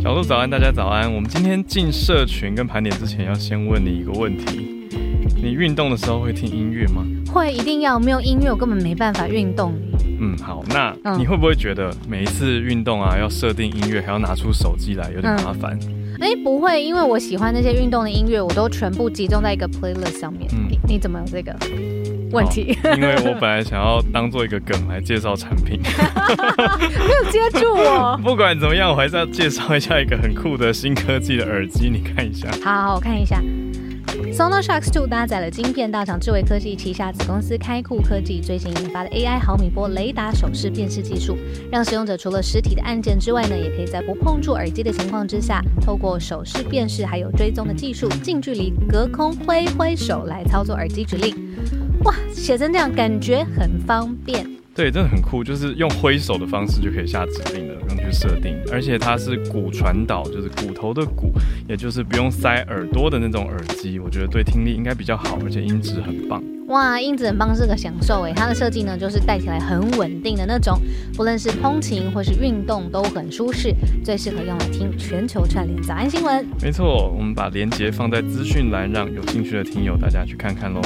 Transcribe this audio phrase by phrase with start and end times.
[0.00, 1.12] 小鹿早安，大家早安。
[1.12, 4.88] 我们今天进社群跟盘点之前，要先问你一个问题：
[5.36, 7.04] 你运动的时候会听音乐吗？
[7.30, 9.74] 会，一定要没有音乐，我根本没办法运动。
[10.20, 10.64] 嗯，好。
[10.70, 15.78] 那嗯你会不会觉得每一次运动啊，要设定音乐，还要拿出手机来，有点麻烦？
[16.20, 20.48] 哎，不会，因为我喜欢那些运动的音乐，我都全部集中在一个 playlist 上面。
[20.52, 21.54] 嗯你你怎么有这个
[22.32, 22.76] 问题？
[22.96, 28.18] 因为我本来想要当做一个梗来介绍产品， 没有接住我。
[28.24, 32.48] 不管怎么样，我还是要介绍一下一个很酷的新科技的耳机，你看一下。
[32.62, 33.40] 好好，我看一下。
[34.38, 41.36] SonoSharks 2搭载了晶片大厂智慧科技旗下子公司开酷科技最新研发的 AI 毫米波雷达手势辨识技术，
[41.72, 51.34] 让使用者除了实体的按键之外呢，也可以在不碰触耳机的情况之下，透过手势辨识还有追踪的技术，近距离隔空挥挥手来操作耳机指令。
[52.04, 54.57] 哇，写成这样感觉很方便。
[54.78, 58.56] 对，真的很酷，就是用挥手的方式就可以下指令了，不用去设定。
[58.70, 61.32] 而且它是骨传导，就是骨头的骨，
[61.68, 63.98] 也就是不用塞耳朵的那种耳机。
[63.98, 66.40] 我觉得对听力应该比较好，而且音质很棒。
[66.68, 68.32] 哇，音质很棒，是个享受诶。
[68.32, 70.78] 它的设计呢，就是戴起来很稳定的那种，
[71.16, 76.46] 不论是通勤或是运动都很舒适，最适合用来听全球串联早安新闻。
[76.62, 80.80] 没错，我们把链接放在资讯栏，让有兴趣的听友大家去看看喽。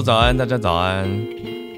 [0.00, 1.06] 早安，大家早安。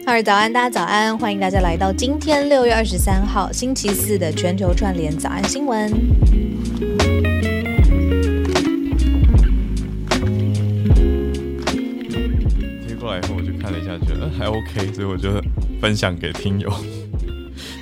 [0.07, 5.91] 二早安，大家早安，欢迎大家来到今天六月二十三号星期四的全球串联早安新闻。
[12.87, 15.31] 贴过来以后，我就看了一下，觉得呃还 OK，所以我就
[15.81, 16.71] 分享给听友。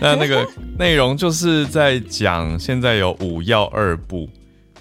[0.01, 0.47] 那那个
[0.79, 4.29] 内容就是在讲现在有五要二部，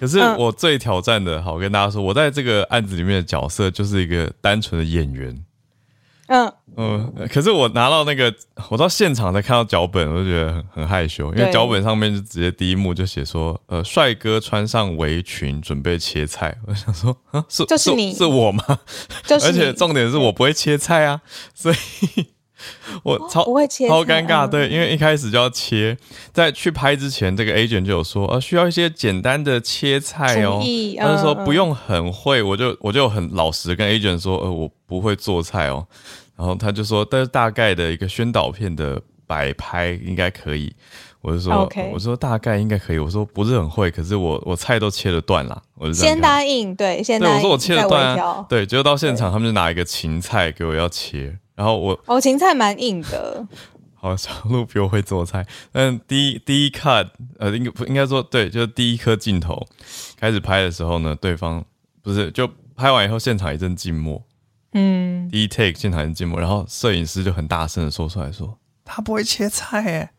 [0.02, 5.44] 可是嗯我最挑战的，好我跟大家说，我在这个案子里面的角色就是一个单纯的演员。
[6.26, 8.34] 嗯，嗯，可是我拿到那个，
[8.68, 16.58] 我到现场才看到脚本，我就觉得很很害羞，因为对脚本上面就直接第一幕就写说，呃，帅哥穿上围裙准备切菜。
[16.66, 18.64] 我想说， 啊，是就是你是我吗？
[19.24, 21.20] 就是而且重点是我不会切菜啊，
[21.54, 21.76] 所以
[23.02, 24.46] 我超、不会切菜超尴尬。
[24.46, 25.96] 嗯对，因为一开始就要切，
[26.32, 30.60] 在去拍之前，这个 agent 就有说，呃，需要一些简单的切菜哦。
[30.98, 35.86] 他就说嗯不用很会，我就我就很老实跟 agent 说，呃，我不会做菜哦。
[36.36, 40.74] 然后他就说，但是大概的一个宣导片的摆拍应该可以。
[41.20, 42.98] 我就说我说大概应该可以。
[42.98, 45.62] 我说不是很会，可是我我菜都切了断了。
[45.76, 48.44] 我就先答应，对，先对，答应，我说我切了断。
[48.48, 53.46] 对，结果到现场他们就拿一个芹菜给我要切，然后我哦，芹菜蛮硬的，
[53.94, 57.08] 好小鹿比我会做菜，但第一第一 cut
[57.38, 59.64] 呃应该不应该说对，就是第一颗镜头
[60.18, 61.64] 开始拍的时候呢，对方
[62.02, 64.20] 不是就拍完以后现场一阵静默，
[64.72, 70.12] 嗯，第一 take 现场一阵静默，然后摄影师就很大声的说出来说他不会切菜哎，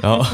[0.00, 0.24] 然后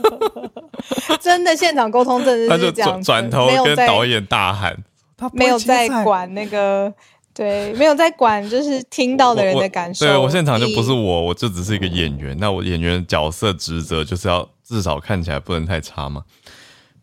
[1.20, 4.76] 真的现场沟通真他就的是这样子，转转头跟导演大喊
[5.16, 6.92] 他没有在管那个，
[7.38, 10.04] 对，没有在管就是听到的人的感受。
[10.04, 12.36] 对我现场就不是我，我就只是一个演员。
[12.40, 16.24] 那我演员角色职责就是要至少看起来不能太差嘛。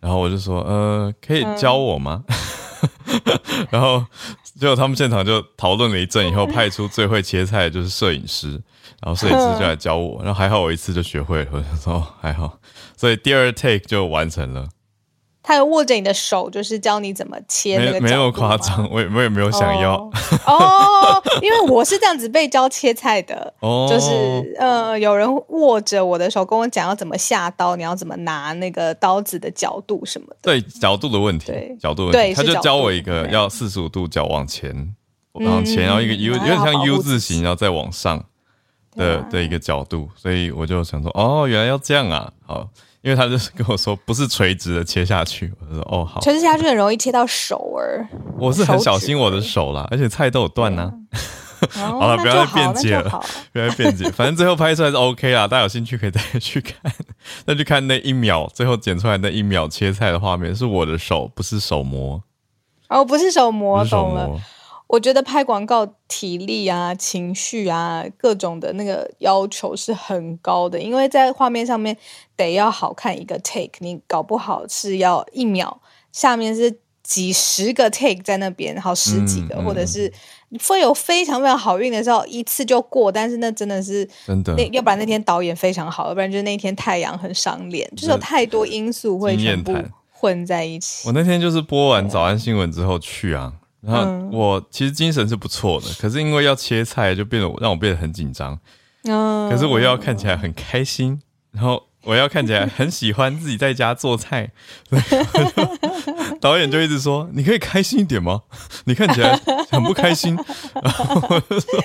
[0.02, 2.26] 然后我就说，呃，可以教我吗？
[3.72, 4.04] 然后
[4.60, 8.52] 结果他们现场就讨论了一阵，以后派出最会切菜的就是摄影师，
[9.02, 12.60] 然后摄影师就来教我，然后还好我一次就学会了，我就说哦还好，
[12.98, 14.68] 所以第二 take 就完成了，
[15.46, 20.12] 他有握着你的手，就是教你怎么切那个没没那么角度吗夸张，我也我也没有想要哦
[20.48, 30.38] 哦，因为我是这样子被教切菜的， 哦，就是呃，有人握着我的手跟我讲要怎么下刀，你要怎么拿那个刀子的角度什么的。
[30.42, 34.72] 对角度的问题对，角度的问题，他对是角就教我一个要四十五度角往前，
[35.40, 38.24] 嗯往前，然后一个 U 有还点像 U 字形，然后再往上
[38.96, 42.68] 的的一个角度，所以我就想说，哦，原来要这样啊，好，
[43.06, 48.04] 因为他就是跟我说不是垂直的切下去，我就说哦好，垂直下去很容易切到手儿。
[48.36, 50.92] 我是很小心我的手啦，而且菜都有断呐、
[51.70, 53.24] 好好了不要再辩解了。
[53.54, 56.92] 不要再辩解，反正最后拍出来是 OK 啦，大家有兴趣可以再去看，
[57.46, 62.24] 再去看那一秒，最后剪出来那一秒切菜的画面，是我的手，不是手模，
[62.90, 64.32] 哦，不是手模，懂了。
[64.96, 65.00] 模。
[65.00, 71.96] 我觉得拍广告体力啊、情绪啊、各种的那个要求是很高的，因为在画面上面
[72.36, 75.82] 得要好看一个 take，你搞不好是要一秒，
[76.14, 80.12] 下面是几十个 take 在那边，然后十几个，嗯嗯或者是
[80.66, 83.12] 会有非常非常好运的时候，一次就过。
[83.12, 89.76] 但是那真的是真的那要不然那天导演非常好，要不然就是那天太阳很赏脸，就是有太多因素会全部
[90.10, 91.14] 混在一起我。
[91.14, 93.54] 那天就是播完早安新闻之后去啊，
[93.86, 98.58] 然后嗯我其实精神是不错的，可是因为要切菜，就变得我让我变得很紧张。
[99.04, 101.22] 嗯，可是我又要看起来很开心，
[101.52, 104.52] 然后我要看起来很喜欢自己在家做菜，
[106.42, 108.42] 导演就一直说：“你可以开心一点吗？
[108.86, 109.40] 你看起来
[109.72, 110.36] 很不开心。”
[110.82, 111.84] 然后我就说：“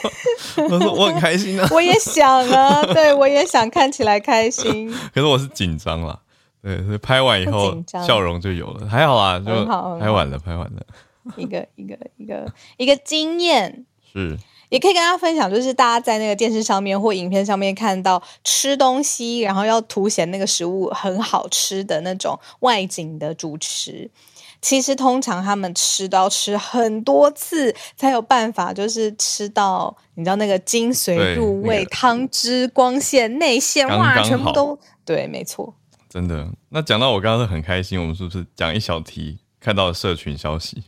[0.68, 4.90] 我说我很开心啊，我也想啊，对我也想看起来开心。
[5.14, 6.20] 可是我是紧张了。”
[6.62, 9.46] 对，所以拍完以后笑容就有了，还好啊，就
[9.98, 10.82] 拍完了，拍完了，
[11.36, 14.38] 一个一个一个一个经验，是
[14.68, 24.10] 也可以跟大家分享，就是大家在那个电视上面或影片上面看到吃东西，然后要凸显那个食物很好吃的那种外景的主持。
[24.62, 35.74] 其实通常他们吃都要吃很多次，才有办法，就是吃到你知道那个精髓入味，那个汤汁、光线、内馅，哇，刚刚好全部都对，没错。
[36.10, 36.46] 真的。
[36.68, 40.84] 那讲到我刚刚是很开心，我们是不是讲一小题看到的社群消息，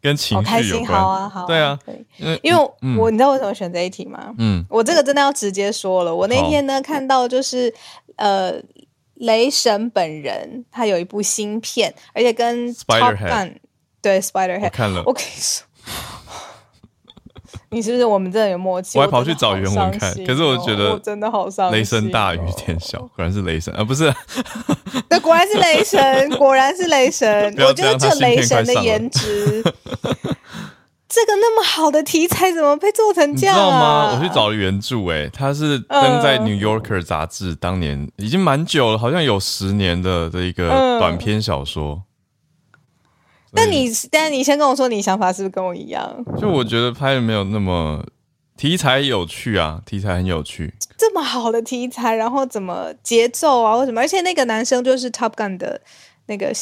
[0.00, 1.00] 跟情好开心，绪有关？
[1.00, 2.04] 好啊，好对啊，对。
[2.18, 4.34] 因为因为我、嗯你知道为什么选这一题吗？
[4.38, 6.14] 嗯，我这个真的要直接说了。
[6.14, 7.72] 我那天呢看到就是
[8.16, 8.54] 呃，
[9.14, 13.54] 雷神本人他有一部新片，而且跟 Top Spiderhead Gun
[14.00, 15.66] 对 Spiderhead，看了我，跟你说。
[17.70, 18.98] 你是不是我们真的有默契？
[18.98, 21.78] 我还跑去找原文看可是我哦觉得我真的好伤心、哦。
[21.78, 24.12] 雷声大雨点小，果然是雷神啊，不是
[25.08, 27.54] 对，果然是雷神，果然是雷神。
[27.60, 29.62] 我觉得这雷神的颜值，
[31.08, 33.76] 这个那么好的题材怎么被做成你这样知道吗？
[33.76, 34.14] 啊？
[34.14, 42.02] 我去找了原著，哎，它是登在《嗯 New Yorker》杂志，当年已经蛮久了，好像有十年的的一个嗯短篇小说。
[43.52, 46.24] 但你，但你先跟我说，你想法是不是跟我一样？
[46.38, 48.04] 就我觉得拍的没有那么
[48.56, 54.00] 题材有趣啊，题材很有趣，这么好的题材，然后怎么节奏啊，或什么？
[54.00, 55.80] 而且那个男生就是 Top Gun 的
[56.26, 56.52] 那个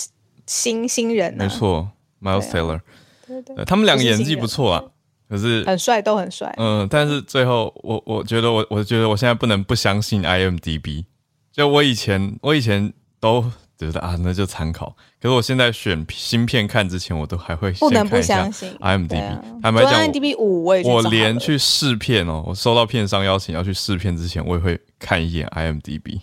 [0.46, 1.90] 新新人、啊，没，错
[2.22, 2.80] ，Miles Taylor，
[3.26, 4.84] 对对呃他们两个演技不错啊，
[5.28, 6.54] 可是很帅，都很帅。
[6.58, 11.06] 嗯，但是最后我我觉得我我觉得我现在不能不相信 IMDB，
[11.50, 18.73] 就我以前我以前都觉得啊那就参考，可是我现在选芯片看之前，我都还会不能不相信。
[18.81, 19.43] IMDB 对啊。
[19.62, 26.20] 坦白讲，我 IMDB 五我也我连去试片哦，我收到片商邀请要去试片之前，我也会看一眼 IMDB。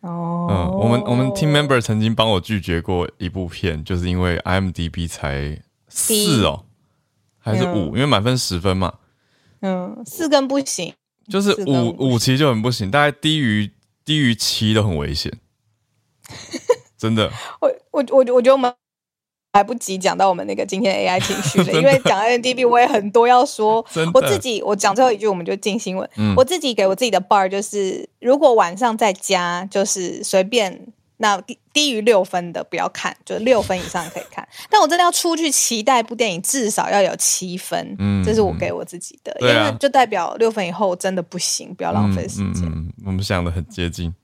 [0.00, 6.64] 哦，嗯，我们我们 team member 曾经帮我拒绝过一部片，就是因为 IMDB 才四哦，
[7.38, 7.90] 还是五？
[7.90, 8.94] 嗯因为满分十分嘛，
[9.60, 10.94] 嗯四根不行，
[11.28, 13.70] 就是五五五其实就很不行，大概低于
[14.04, 15.32] 低于七都很危险，
[16.96, 17.30] 真的。
[17.60, 18.72] 我我我我觉得我们
[19.52, 23.84] 来不及讲到我们那个今天 AI 情绪了， 因为讲 IMDB 我也很多要说。
[24.12, 26.08] 我自己我讲最后一句我们就进新闻。
[26.16, 30.86] 嗯我自己给我自己的 bar 就是，如果晚上在家就是随便。
[31.18, 34.46] 那低低于六分的不要看，就六分以上可以看。
[34.68, 42.66] 但我真的要出去期待一部电影，至少要有七分，嗯这是我给我自己的，因为就代表六分以后真的不行，不要浪费时间。
[42.66, 44.14] 嗯嗯嗯，我们想的很接近。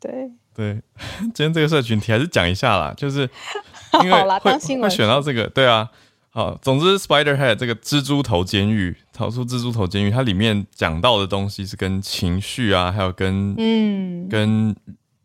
[0.00, 0.10] 对，
[0.54, 0.80] 对，
[1.34, 3.28] 今天这个社群题还是讲一下啦，就是
[4.02, 5.88] 因为好啦会当选到这个，对啊。
[6.34, 14.74] 好，总之，Spiderhead 这个蜘蛛头监狱，逃出蜘蛛头监狱，它里面讲到的东西是跟情绪啊，还有跟、嗯，跟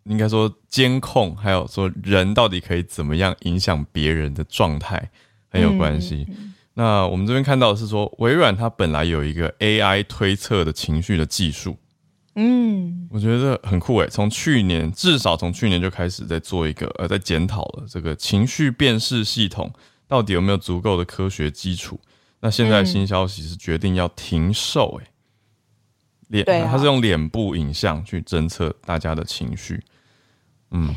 [0.04, 5.10] 应该说监控，还有说人到底可以怎么样影响别人的状态
[5.50, 6.26] 很有关系。
[6.30, 11.76] 嗯那我们这边看到的是说，微软它本来有一个 AI 推测的情绪的技术，
[12.40, 19.74] 嗯我觉得很酷诶，从去年至少从去年就开始在做一个呃，在检讨了这个情绪辨识系统
[20.08, 22.00] 到底有没有足够的科学基础。
[22.40, 29.84] 那现在新消息是决定要停售诶，脸它是用脸部影像去侦测大家的情绪。
[30.70, 30.94] 嗯，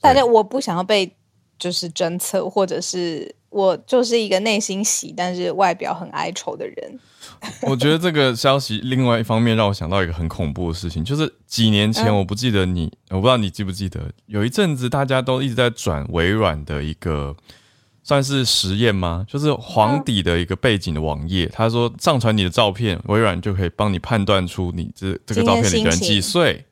[0.00, 1.16] 大家我不想要被
[1.56, 6.98] 就是侦测，或者是我就是一个内心喜，但是外表很哀愁的人。
[7.62, 17.36] 我觉得这个消息另外一方面让我想到一个很恐怖的事情，就是几年前嗯我不记得你，我不知道你记不记得，有一阵子大家都一直在转微软的一个
[18.02, 19.24] 算是实验吗？
[19.28, 26.64] 就是黄底的一个背景的网页，他说上传你的照片，微软就可以帮你判断出你这这个照片里的人几岁。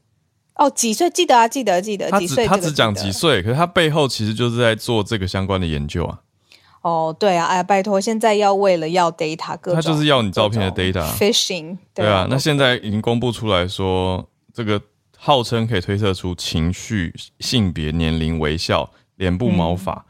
[0.55, 1.09] 哦，几岁？
[1.11, 2.19] 记得啊，记得记得，他？
[2.21, 2.93] 只他只讲。
[2.93, 6.19] 几岁，可是他背后其实就是在做这个相关的研究啊。
[6.83, 14.81] 哦，对啊，哎呀，拜托，现在要为了要 data，各他就是要你照片的 data phishing，对啊，那都现在已经公布出来说，这个
[15.17, 20.07] 号称可以推测出情绪、性别、年龄、微笑、脸部毛发、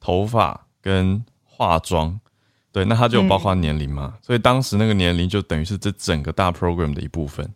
[0.00, 2.18] 头发跟化妆。
[2.72, 7.50] 对，那它就有包括年龄嘛，所以当时那个年龄就等于是这整个大 program 的一部分。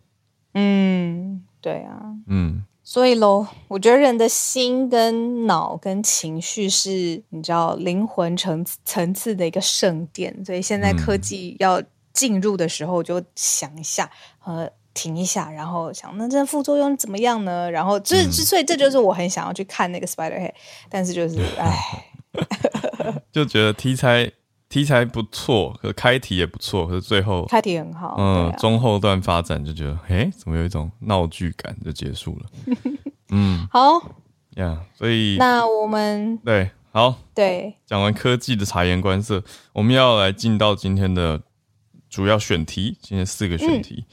[0.55, 11.81] 嗯，对啊，嗯，所以喽，我觉得人的心跟脑跟情绪是你知道灵魂层层次的一个圣殿，所以现在科技要
[12.11, 14.11] 进入的时候，就想一下，
[14.43, 17.71] 呃，停一下，然后想那这副作用怎么样呢？
[17.71, 20.51] 然后这之所以这就是我很想要去看那个 Spiderhead，
[20.89, 22.11] 但是就是唉，
[23.31, 24.29] 就觉得题材。
[24.71, 32.75] 题材不错，可开题也不错，可是最后开题很好，嗯，中后段发展就觉得，哎，怎么有一种闹剧感就结束了？
[33.31, 34.01] 嗯，好
[34.55, 41.41] 呀，所以那我们对好对讲完科技的察言观色，我们要来进到今天的
[42.09, 44.05] 主要选题，今天四个选题。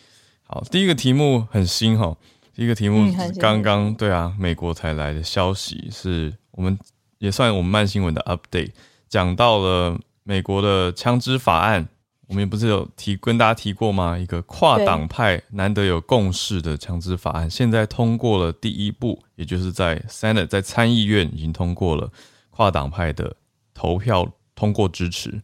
[0.42, 2.16] 好，第一个题目很新哈，
[2.52, 6.76] 第一个题目刚刚对啊，美国才来的消息，是我们
[7.18, 8.72] 也算我们慢新闻的 update，
[9.08, 9.96] 讲到了。
[10.28, 11.88] 美国的枪支法案，
[12.26, 14.18] 我们也不是有提跟大家提过吗？
[14.18, 22.12] 一个跨党派难得有共识的枪支法案，现在通过了第一步，也就是在 Senate 在参议院已经通过了
[22.50, 23.34] 跨党派的
[23.72, 25.40] 投票通过支持。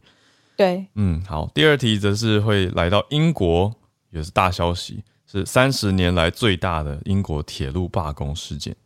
[0.54, 1.50] 对，嗯，好。
[1.54, 3.74] 第二题则是会来到英国，
[4.10, 8.76] 也是大消息，是三十年来最大的英国铁路罢工事件。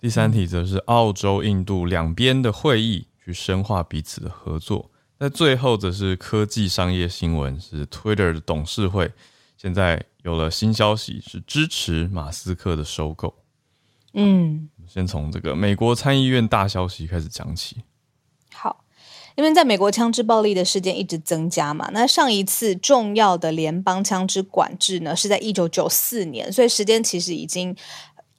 [0.00, 4.90] 第三题则是澳洲、印度两边的会议，去深化彼此的合作。
[5.18, 9.12] 那最后则是科技商业新闻，是 Twitter 的董事会
[9.56, 13.34] 现在有了新消息，是支持马斯克的收购。
[14.12, 17.76] 嗯，先从这个美国参议院大消息开始讲起。
[18.52, 18.84] 好，
[19.36, 27.74] 因为在美国枪支暴力的事件一直增加嘛，那上一次重要的联邦枪支管制呢，是在一九九四年，所以时间其实已经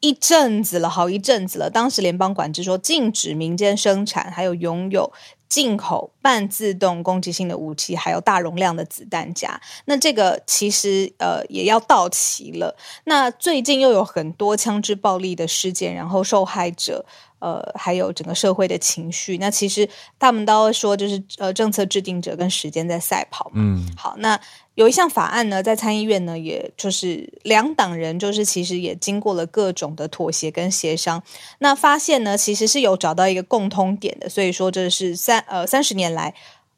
[0.01, 1.69] 一阵子了，好一阵子了。
[1.69, 5.11] 当时联邦管制说禁止民间生产，还有拥有。
[5.47, 12.75] 进口半自动攻击性的武器，还有大容量的子弹夹，那这个其实呃也要到期了。
[13.05, 17.05] 那最近又有很多枪支暴力的事件，然后受害者。
[17.39, 19.87] 呃，还有整个社会的情绪，那其实
[20.17, 23.51] 他们都说，就是呃，政策制定者跟时间在赛跑嘛。
[23.57, 24.39] 嗯，好，那
[24.75, 31.23] 有一项法案呢，在参议院呢，也就是两党人，就是其实也经过了各种的妥协跟协商，
[31.59, 36.33] 那发现呢，其实是有找到一个共通点的，所以说这是三呃三十年来，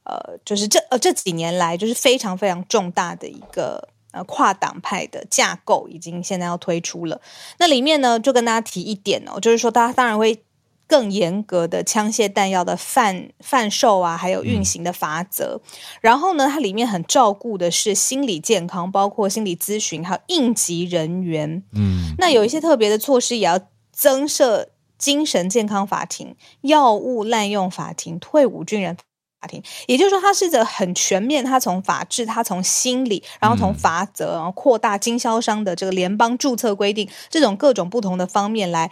[0.05, 3.89] 呃，就是这呃这几年来，就是非常非常重大的一个。
[4.11, 7.19] 呃，跨党派的架构已经现在要推出了。
[7.59, 10.41] 那里面呢，就跟大家提一点哦，就是说，大家当然会
[10.88, 15.60] 更严格的枪械弹药的贩贩售啊，还有运行的法则。
[16.01, 21.63] 然后呢，它里面很照顾的是心理健康，包括心理咨询，还有应急人员。
[21.74, 23.60] 嗯，那有一些特别的措施，也要
[23.91, 28.98] 增设精神健康法庭、药物滥用法庭、退伍军人。
[29.39, 38.89] 法庭，也就是说，它是一个很全面，它从法治，它从心理，然后从法则，然后扩大经销商的这个联邦注册规定，这种各种不同的方面来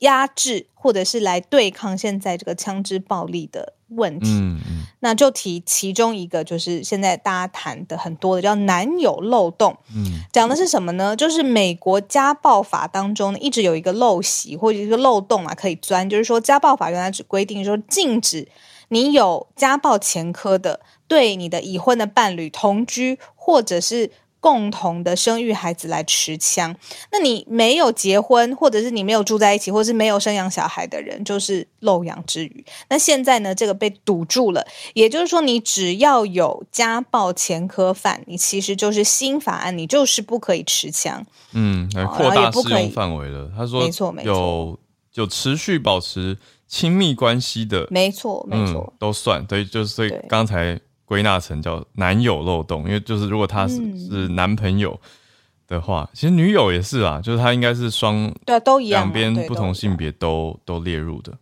[0.00, 4.28] 压制，或者是来对抗现在这个枪支暴力的问题。
[4.30, 9.76] 嗯嗯，那就提其中一个，就是现在大家谈的很多的叫男友漏洞。
[9.94, 11.14] 嗯，讲的是什么呢？
[11.14, 18.48] 就是美国家暴法当中一直有一个陋习或者一个漏洞啊，可以钻，就是说家暴法原来只规定说禁止。
[18.90, 26.74] 你有家暴前科的，对你的已婚的伴侣同居，或者是共同的生育孩子来持枪，
[27.12, 32.64] 那你没有结婚，或者是你没有住在一起，或是没有生养小孩的人，就是漏养之余。
[32.88, 41.26] 那现在呢，这个被堵住了，也就是说，你只要有家暴前科犯，你其实就是新法案，你就是不可以持枪。
[41.52, 43.50] 嗯，来扩大适用范围了。
[43.56, 44.78] 他说，没错，没错，有
[45.14, 46.38] 有持续保持。
[46.70, 50.78] 亲密关系的，没错，没错，都算对，就是所以刚才
[51.08, 55.00] 归纳成叫男友漏洞，因为就是如果他是是男朋友
[55.66, 61.32] 的话，其实女友也是啊，就是他应该是双对都一样，两边不同性别都都列入的。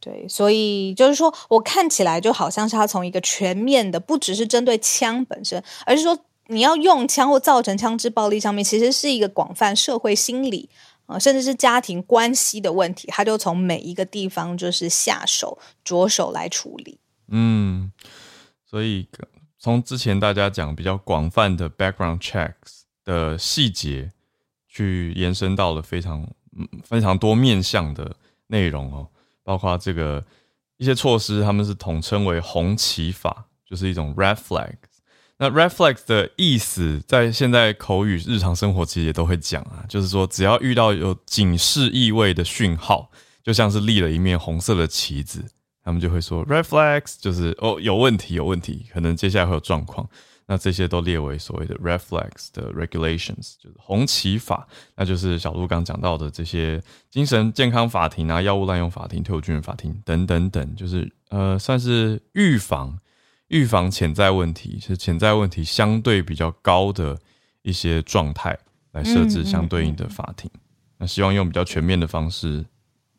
[0.00, 10.68] 对，所以就是说我看起来就好像是他从一个全面的，不只是针对枪本身，而是说你要用枪或造成枪支暴力上面，其实是一个广泛社会心理。
[11.06, 17.00] 啊，甚至是家庭关系的问题，他就从每一个地方就是下手着手来处理。
[17.26, 17.90] 嗯，
[18.70, 19.08] 所以
[19.58, 24.12] 从之前大家讲比较广泛的 background checks 的细节，
[24.68, 26.24] 去延伸到了非常
[26.84, 28.14] 非常多面向的
[28.46, 29.08] 内容哦，
[29.42, 30.24] 包括这个
[30.76, 34.76] 一些措施，他们是统称为红旗法，就是一种 red flag。
[35.36, 43.10] 那 reflex 的意思，在现在口语日常生活其实也都会讲啊，就是说只要遇到有警示意味的讯号，
[43.42, 45.44] 就像是立了一面红色的旗子，
[45.82, 50.08] 他们就会说 red flags，就是哦有问题有问题，可能接下来会有状况。
[50.46, 62.98] 那这些都列为所谓的 red flags 的 regulations，就是红旗法，那就是小鹿刚讲到的这些精神健康法庭啊、药物滥用法庭、退伍军人法庭等等等，就是呃算是预防
[63.46, 67.16] 预防潜在问题，是潜在问题相对比较高的
[67.62, 68.58] 一些状态
[68.90, 70.50] 来设置相对应的法庭。
[70.98, 72.66] 那希望用比较全面的方式，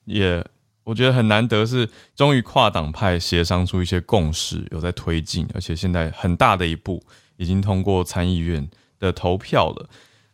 [0.04, 0.46] 也
[0.84, 7.04] 我觉得很难得是终于跨党派协商出一些共识，有在推进，而且现在很大的一步。
[7.38, 8.70] 已经通过参议院
[9.00, 9.90] 的投票了。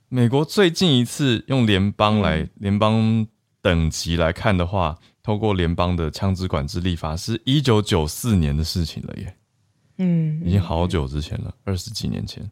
[0.10, 3.26] 美国最近一次用联邦来联邦
[3.62, 9.38] 等级来看的话，透过联邦的枪支管制立法，是一九九四年的事情了耶。
[10.00, 12.52] 嗯，已经好久之前了，二十几年前。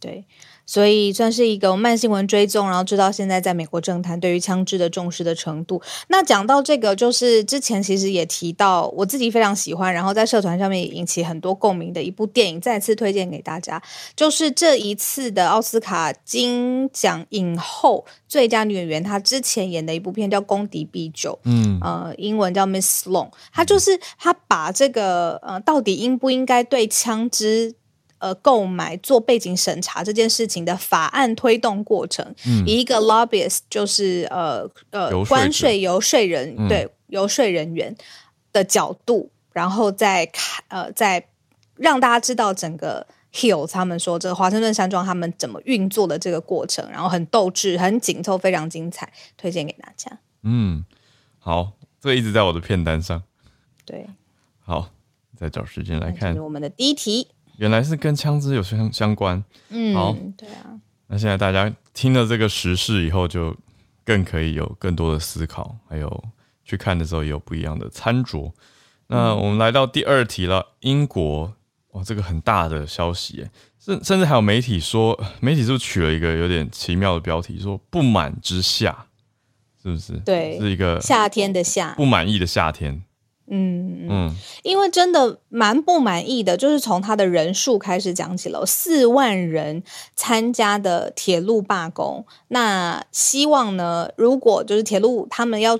[0.00, 0.26] 对。
[0.68, 5.80] 所以算是一个慢新闻追踪，然后知道现在在美国政坛对于枪支的重视的程度。
[6.08, 13.82] 那讲到这个，就是之前其实也提到，我自己非常喜欢，然后在社团上面也引起很多共鸣的一部电影，再次推荐给大家，
[14.14, 27.74] 就是这一次的奥斯卡金奖影后最佳女演员，她之前演的一部片叫《攻敌必救》，嗯，呃，英文叫 Miss Long，她就是她把这个呃，到底应不应该对枪支。
[28.18, 32.34] 呃，购买做背景审查这件事情的法案推动过程，
[32.66, 37.94] 以一个 lobbyist 就是呃呃关税游说人对游说人员
[38.52, 41.28] 的角度，然后再看呃再
[41.76, 50.18] 让大家知道整个 Hill 他们说这个华盛顿山庄他们怎么运作的这个过程，然后很斗志很紧凑，非常精彩，推荐给大家。
[50.42, 50.84] 嗯，
[51.38, 53.22] 好，这一直在我的片单上。
[53.84, 54.08] 对，
[54.64, 54.90] 好，
[55.36, 57.28] 再找时间来看我们的第一题。
[57.58, 60.78] 原来是跟枪支有相相关，嗯，好，对啊。
[61.08, 63.54] 那现在大家听了这个时事以后，就
[64.04, 66.24] 更可以有更多的思考，还有
[66.64, 68.52] 去看的时候也有不一样的餐桌。
[69.08, 71.52] 那我们来到第二题了，英国，
[71.92, 73.48] 哇，这个很大的消息，
[73.80, 79.06] 甚甚至还有媒体说，媒体是不是取了一个有点奇妙的标题，说不满之夏，
[79.82, 80.12] 是不是？
[80.18, 83.02] 对，是一个夏天的夏，不满意的夏天。
[83.50, 89.82] 嗯嗯，因为真的蛮不满意的，就是从他的人数开始讲起了，四万人
[90.14, 92.24] 参加的铁路罢工。
[92.48, 95.78] 那希望呢，如果就是铁路他们要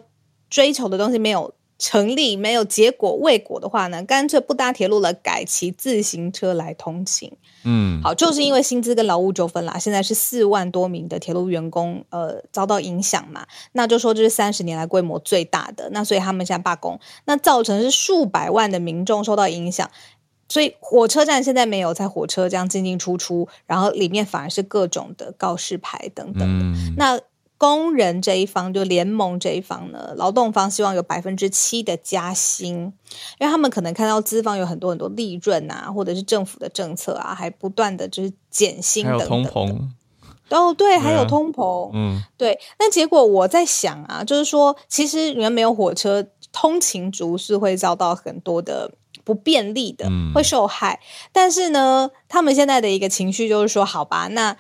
[0.48, 1.54] 追求的东西没有。
[1.80, 7.30] 成立没有结果未果的话呢，干脆不搭铁路了，改骑自行车来通勤。
[7.70, 9.78] 嗯，好，就是因为薪资跟劳务纠纷啦。
[9.78, 15.90] 现在是四万多名的铁路员工呃遭到影响嘛，那就说这是三十年来规模最大的。
[15.92, 19.90] 那所以他们现在罢工，那造成是数百万的民众受到影响。
[20.48, 26.64] 所以火车站现在没有在火车这样进进出出，然后里面反而是各种的告示牌等等的。
[26.96, 27.20] 那
[27.58, 32.92] 工人这一方就联盟这一方呢，劳动方希望有百分之七的加薪，
[33.40, 39.28] 因为他们可能看到资方有很多很多利润啊，或者是政府的政策啊，还不断的就是减薪等等。
[39.28, 39.88] 通膨。
[40.50, 41.90] 哦，对，还有通膨。
[41.92, 42.58] 嗯，对。
[42.78, 48.92] 那结果我在想啊，就是说，其实你们没有火车，通勤族是会遭到很多的
[49.24, 51.00] 不便利的，会受害。
[51.32, 54.56] 但是呢，他们现在的一个情绪就是说，好吧，那。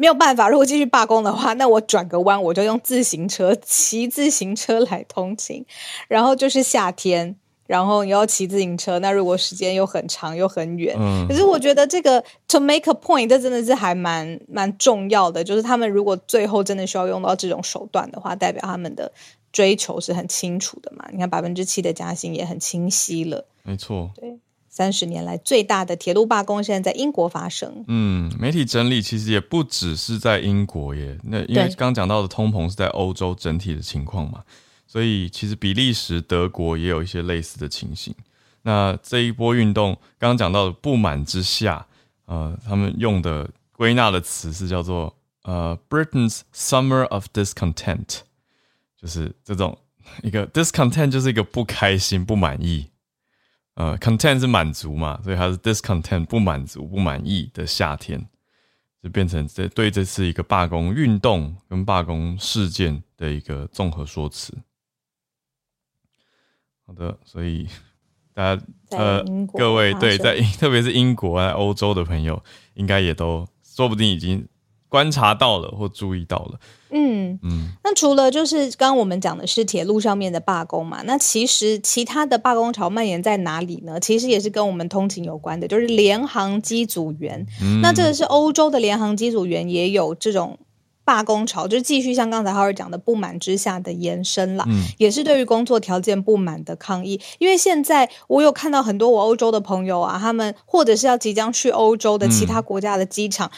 [0.00, 5.62] 没有办法，如果继续罢工的话，那我转个弯，我就用自行车骑自行车来通勤。
[6.08, 7.36] 然后就是夏天，
[7.66, 10.96] 然后你要骑自行车，那如果时间又很长又很远，
[11.28, 15.44] 可是我觉得这个 to make a point，这真的是还蛮蛮重要的。
[15.44, 19.12] 就是他们如果最后真的需要用到这种手段的话，代表他们的
[19.52, 21.04] 追求是很清楚的嘛？
[21.12, 24.38] 你看百分之七的加薪也很清晰了，没错，对。
[24.70, 27.84] 三十年来最大的铁路罢工，现在在英国发生。
[27.88, 31.18] 嗯，媒体整理其实也不只是在英国耶。
[31.24, 34.44] 那因为刚讲到的通膨是在欧洲整体的情况嘛，
[34.86, 38.14] 所以其实比利时、德国也有一些类似的情形。
[38.62, 41.86] 那这一波运动，刚刚讲到的不满之下，
[42.26, 48.18] 呃，他们用的归纳的词是叫做呃，Britain's Summer of Discontent，
[49.00, 49.76] 就是这种
[50.22, 52.86] 一个 discontent 就是一个不开心、不满意。
[53.80, 58.28] 呃，content 是满足嘛，所以它是 discontent 不满足、不满意的夏天，
[59.02, 64.52] 就变成这对这次一个罢工运动跟罢工事件的一个综合说辞。
[66.86, 67.66] 好的，所以
[68.34, 69.24] 大家呃，
[69.56, 72.42] 各位对在 特别是英国啊欧洲的朋友，
[72.74, 74.46] 应该也都说不定已经
[74.90, 76.60] 观察到了或注意到了。
[76.90, 83.98] 嗯嗯，那除了就是刚刚我们讲的是铁路上面的罢工嘛，那其实其他的罢工潮蔓延在哪里呢？
[83.98, 87.46] 其实也是跟我们通勤有关的，就是联航机组员。
[87.80, 90.58] 那这个是欧洲的联航机组员也有这种。
[91.02, 97.20] 罢工潮，就是继续像刚才浩儿讲的不满之下的延伸啦，嗯也是对于工作条件不满的抗议。
[97.40, 103.50] 因为现在我有看到很多我欧洲的朋友啊，他们或者是要即将去欧洲的其他国家的机场。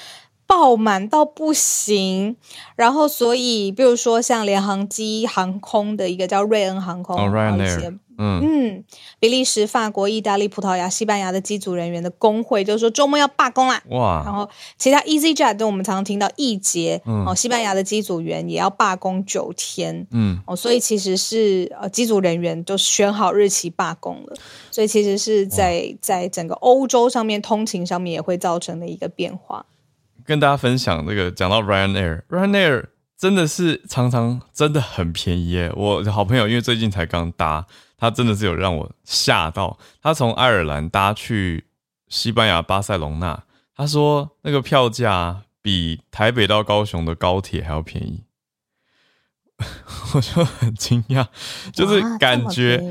[0.53, 2.37] 爆满到不行，
[2.77, 7.17] 然后所以比如说像联航机航空的一个叫瑞恩航空，
[8.19, 8.41] 嗯。
[8.45, 8.85] 嗯，
[9.19, 13.83] 比利时、法国、意大利、葡萄牙、西班牙的机组人员的工会就说周末要罢工啦。
[13.89, 14.23] 哇。
[14.25, 17.25] 然，后其他 EasyJet 就我们常常听到一节，嗯。
[17.27, 20.07] 哦，西班牙的机组员也要罢工九天。
[20.11, 24.37] 嗯，哦，所以其实是呃，机组人员都选好日期罢工了，
[24.71, 29.65] 所以其实是在在整个欧洲上面通勤上面也会造成的一个变化。
[30.27, 35.73] 跟大家分享这个，讲到 Ryanair，Ryanair 真的是常常真的很便宜耶。
[35.75, 39.79] 我的好朋友因为最近才刚搭，他真的是有让我吓到。
[40.03, 41.67] 他从爱尔兰搭去
[42.09, 43.45] 西班牙巴塞隆纳，
[43.77, 48.25] 他说那个票价比台北到高雄的高铁还要便宜。
[50.15, 51.25] 我就很惊讶，
[51.73, 52.83] 就是感觉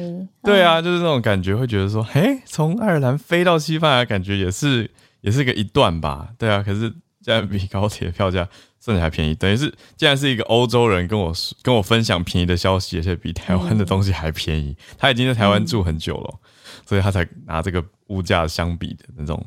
[0.41, 4.89] 对啊，就是那种感觉，会觉得说，嘿，从爱尔兰飞到西班牙，感觉也是
[5.19, 6.29] 也是个一段吧？
[6.37, 8.47] 对啊，可是竟然比高铁票价
[8.83, 14.75] 甚至还便宜，等于是竟然是一个欧洲人跟我说跟我分享便宜的消息，而且比台湾的东西还便宜。
[14.97, 16.39] 他已经在台湾住很久了，
[16.85, 19.45] 所以他才拿这个物价相比的那种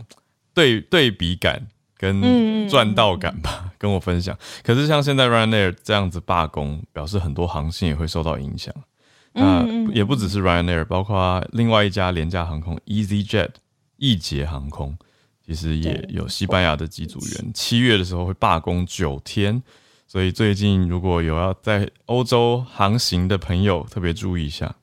[0.55, 4.39] 对对比感跟赚到感吧，跟我分享。
[4.63, 8.73] 可是像现在 Ryanair 这样子罢工，表示很多航线也会受到影响。
[9.33, 13.51] 那也不只是 Ryanair，包括另外一家廉价航空 EasyJet
[13.97, 14.97] 易捷航空，
[15.47, 19.63] 其实也有西班牙的机组员七月的时候会罢工九天，
[20.07, 24.75] 所以最近如果有要在欧洲航行的朋友，特别注意一下。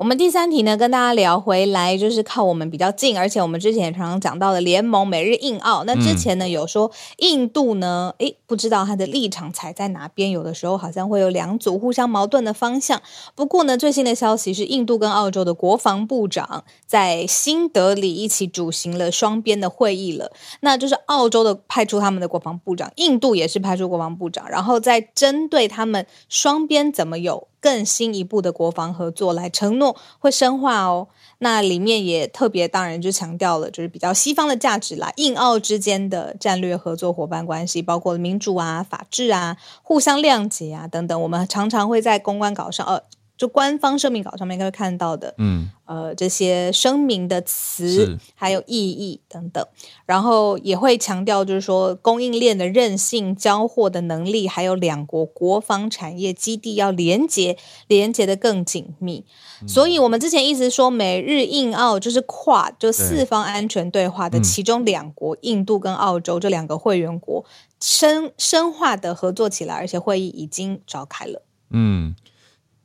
[0.00, 5.84] 我们第三题呢，跟大家聊回来，就是靠我们比较近，而且我们之前也常常讲到的联盟美日印澳。
[5.84, 13.02] 那之前呢，有说印度呢，诶，不知道他的立场踩在哪边，有的时候好像会有两组互相矛盾的方向。
[13.34, 20.32] 不过呢，最新的消息是，印度跟澳洲的国防部长在新德里一起主行了双边的会议了。
[20.60, 31.08] 那就是澳洲的派出他们的国防部长，印度也是派出国防部长，然后再针对他们双边怎么有更新一步的国防合作来承诺会深化哦。
[31.38, 43.02] 那里面也特别当然就强调了，就是比较西方的价值啦，印澳之间的战略合作伙伴关系，包括民主啊、法治啊、互相谅解啊等等，我们常常会在公关稿上，呃，
[43.40, 45.34] 就官方声明稿上面应该会看到的。
[45.38, 49.66] 嗯，呃这些声明的词，还有意义等等，
[50.04, 57.56] 然后也会强调，就是说供应链的韧性、交货的能力，还有两国国防产业基地要连接，
[57.88, 59.24] 连接的更紧密。
[59.66, 67.42] 所以，我们之前一直说美日印澳就是跨就四方安全对话的嗯其中两国，印度跟澳洲这两个会员国
[67.80, 71.42] 深深化的合作起来，而且会议已经召开了。
[71.70, 72.14] 嗯，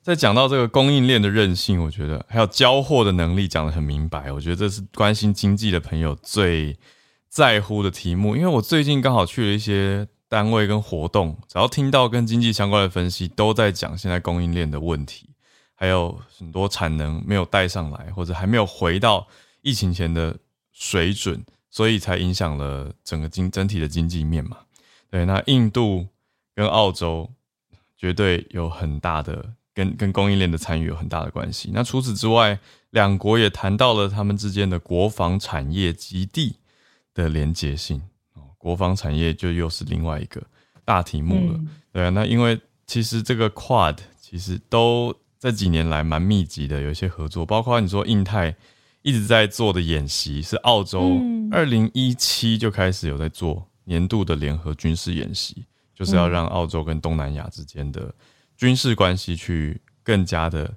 [0.06, 4.32] 在讲到这个供应链的韧性，我觉得还有交货的能力讲得很明白。
[4.32, 6.78] 我觉得这是关心经济的朋友最
[7.28, 8.36] 在乎的题目。
[8.36, 15.28] 因为我最近刚好去了一些单位跟活动，只要听到跟经济相关的分析，都在讲现在供应链的问题，
[15.74, 19.26] 还有很多产能没有带上来，或者还没有回到
[19.64, 20.38] 疫情前的
[20.72, 24.58] 水准，所以才影响了整个经整体的经济面嘛。
[25.10, 26.06] 对，那印度
[26.54, 27.28] 跟澳洲
[27.98, 31.70] 绝对有很大的跟跟供应链的参与有很大的关系。
[31.72, 32.58] 那除此之外，
[32.90, 36.56] 两国也谈到了他们之间的国防产业基地
[37.14, 38.02] 的连结性
[38.34, 40.42] 哦，国防产业就又是另外一个
[40.84, 41.58] 大题目了。
[41.58, 48.54] 嗯对啊，那因为其实这个 Quad 其实都这几年来蛮密集的，有一些合作，包括你说印太
[49.02, 58.14] 一直在做的演习，是澳洲嗯二零一七就开始有在做年度的联合军事演习，就是要让澳洲跟东南亚之间的
[58.58, 60.74] 军事关系去更加的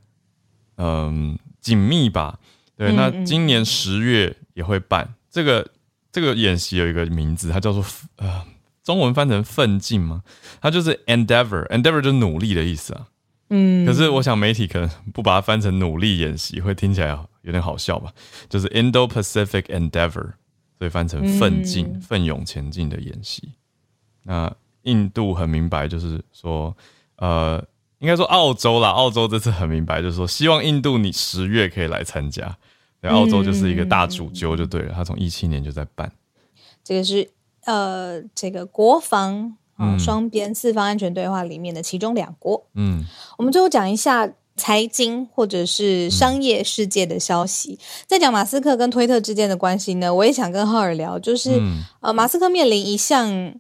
[0.77, 2.39] 嗯紧密吧。
[2.77, 5.69] 对，嗯那嗯今年十月也会办这个
[6.13, 7.85] 这个演习有一个名字，它叫做
[8.17, 8.45] 呃
[8.83, 10.23] 中文翻成奋进吗？
[10.61, 13.09] 它就是 endeavor，endeavor 就是努力的意思啊。
[13.51, 17.09] 嗯可是我想媒体可能不把它翻成努力演习，会听起来
[17.43, 18.13] 有点好笑吧？
[18.49, 20.33] 就是 Indo-Pacific Endeavor，
[20.79, 23.55] 所以翻成奋进、嗯奋勇前进的演习。
[24.25, 26.77] 那印度很明白，就是说，
[27.19, 27.65] 呃，
[27.99, 32.57] 应该说澳洲啦，澳洲这次很明白，就是说，希望印度你十月可以来参加。
[33.01, 36.11] 对，澳洲就是一个大主揪就对了，他从一七年就在办。
[36.83, 37.31] 这个是
[37.65, 42.67] 呃，这个国防啊、嗯双边四方安全对话里面的其中两国。
[42.75, 43.05] 嗯
[43.37, 47.79] 我们最后讲一下财经或者是商业世界的消息。
[48.07, 53.55] 在讲马斯克跟推特之间的关系呢，我也想跟浩尔聊，就是、嗯呃，马斯克面临一项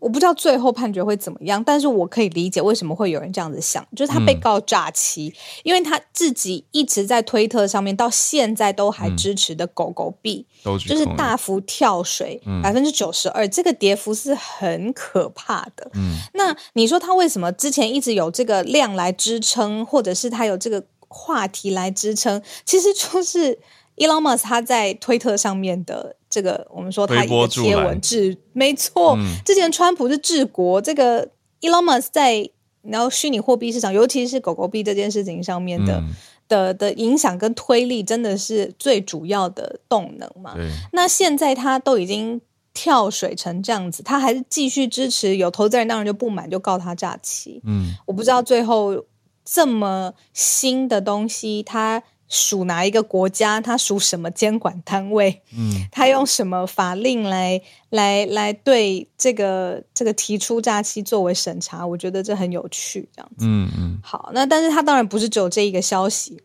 [0.00, 5.32] 我不知道最后判决会怎么样，但是我可以理解为什么会有人这样子想，就是他被告诈欺，
[5.62, 10.46] 因为他自己一直在推特上面到现在都还支持的狗狗币，
[10.88, 15.90] 就是大幅跳水百分之九十二，这个跌幅是很可怕的。
[15.94, 22.40] 嗯，那你说他为什么之前一直有这个量来支撑，或者是他有这个话题来支撑？
[22.64, 23.58] 其实就是
[24.00, 26.16] Elon Musk 他在推特上面的。
[26.30, 29.18] 这个我们说他一个贴文治，没错。
[29.44, 31.26] 之前川普是治国，这个
[31.60, 32.48] Elon Musk 在
[32.82, 36.00] 然后虚拟货币市场，尤其是狗狗币这件事情上面的
[36.46, 40.54] 的的影响跟推力，真的是最主要的动能嘛？
[40.92, 42.40] 那现在他都已经
[42.72, 47.60] 跳水成这样子，他还是继续支持，有投资人当然就不满，就告他诈欺。
[47.64, 49.04] 嗯，我不知道最后
[49.44, 52.00] 这么新的东西，他。
[52.30, 53.60] 属哪一个国家？
[53.60, 55.42] 它属什么监管单位？
[55.52, 61.84] 嗯，它用什么法令来来来对这个这个提出假期作为审查？
[61.84, 63.44] 我觉得这很有趣，这样子。
[63.46, 63.98] 嗯嗯。
[64.02, 66.40] 好，那但是它当然不是只有这一个消息。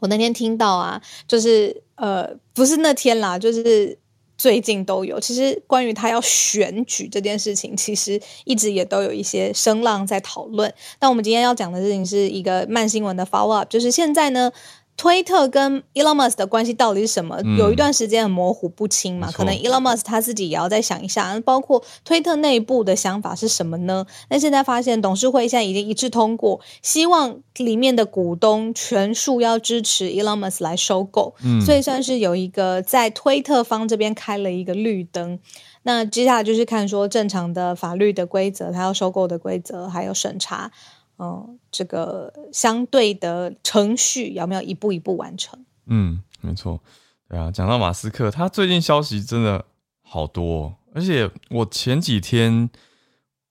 [0.00, 3.98] 我那天听到啊，就是呃，不是那天啦，就是
[4.36, 5.18] 最近都有。
[5.18, 10.72] 其实关于他要选举这件事情，其实一直也都有一些声浪在讨论。
[11.00, 14.52] 但我们今天要讲的事情是一个慢新闻的 follow up，就是现在呢。
[14.98, 17.40] 推特跟 Elon Musk 的关系到底是什么？
[17.56, 24.04] 有一段时间很模糊不清嘛，可能 Elon Musk 他自己也要再想一下，包括推特内部的想法是什么呢？
[24.28, 31.32] 那现在发现董事会现在已经一致通过，希望里面的股东全数要支持 Elon Musk 来收购，
[31.64, 35.38] 所以算是有一个在推特方这边开了一个绿灯。
[35.84, 40.72] 那接下来就是看说正常的法律的规则，他要收购的规则还有审查。
[41.18, 45.64] 嗯，这个相对的程序有没有一步一步完成？
[45.86, 46.80] 嗯，没错，
[47.28, 47.50] 对啊。
[47.50, 49.64] 讲到马斯克，他最近消息真的
[50.02, 52.70] 好多，而且我前几天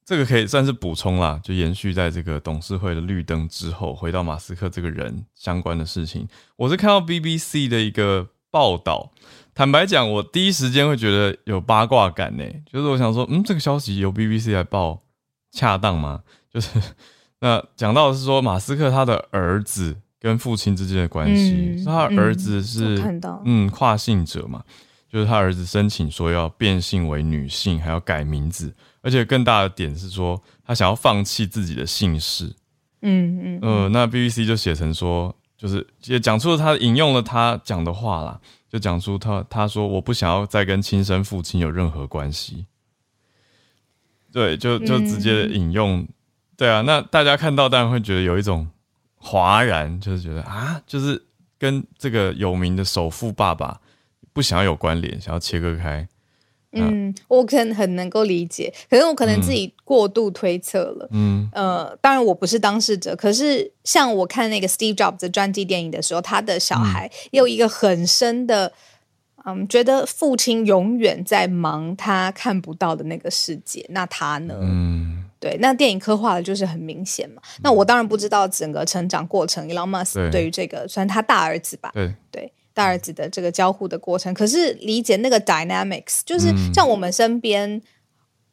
[0.05, 6.25] 这个可以算是补充啦，就延续在这个董事会的绿灯之后，回到马斯克这个人相关的事情。
[6.55, 9.11] 我是看到 BBC 的一个报道，
[9.53, 15.01] 坦白讲，我第一时间会觉得有八卦感呢，就是我想说，嗯，这个消息由 BBC 来报，
[15.51, 16.23] 恰当吗？
[16.49, 16.69] 就是。
[17.39, 22.99] 那讲到的是说，马斯克他的儿子跟父亲之间的关系，他儿子是
[23.45, 24.63] 嗯跨性者嘛，
[25.07, 32.51] 就是他儿子申请说要变性为女性，还要改名字，而且更大的点是说他想要放弃自己的姓氏。
[33.03, 42.65] 嗯嗯呃，那 BBC 就写成说，就是也讲出了他引用了他讲的话啦，就讲出他他说我不想要再跟亲生父亲有任何关系。
[44.31, 46.07] 对，就就直接引用。
[46.57, 48.67] 对啊，那大家看到当然会觉得有一种
[49.15, 51.23] 哗然，就是觉得啊，就是
[51.59, 53.79] 跟这个有名的首富爸爸
[54.33, 56.07] 不想要有关联，想要切割开。
[56.73, 61.07] 嗯，我可能很能够理解，可是我可能自己过度推测了。
[61.11, 68.73] 嗯，呃，当然我不是当事者，可是像我看那个 Steve Jobs 的传记电影的时候，他的小孩也有一个很深的，
[69.45, 74.55] 嗯，觉得父亲永远在忙他看不到的那个世界，那他呢？
[74.61, 75.26] 嗯。
[75.47, 77.41] 对，那电影刻画的就是很明显嘛。
[77.63, 84.33] 那我当然不知道整个成长过程，Elon Musk 对于这个算他大儿子吧，对对，大儿子的这个交互的过程。
[84.33, 87.81] 可是理解那个 dynamics，就是像我们身边，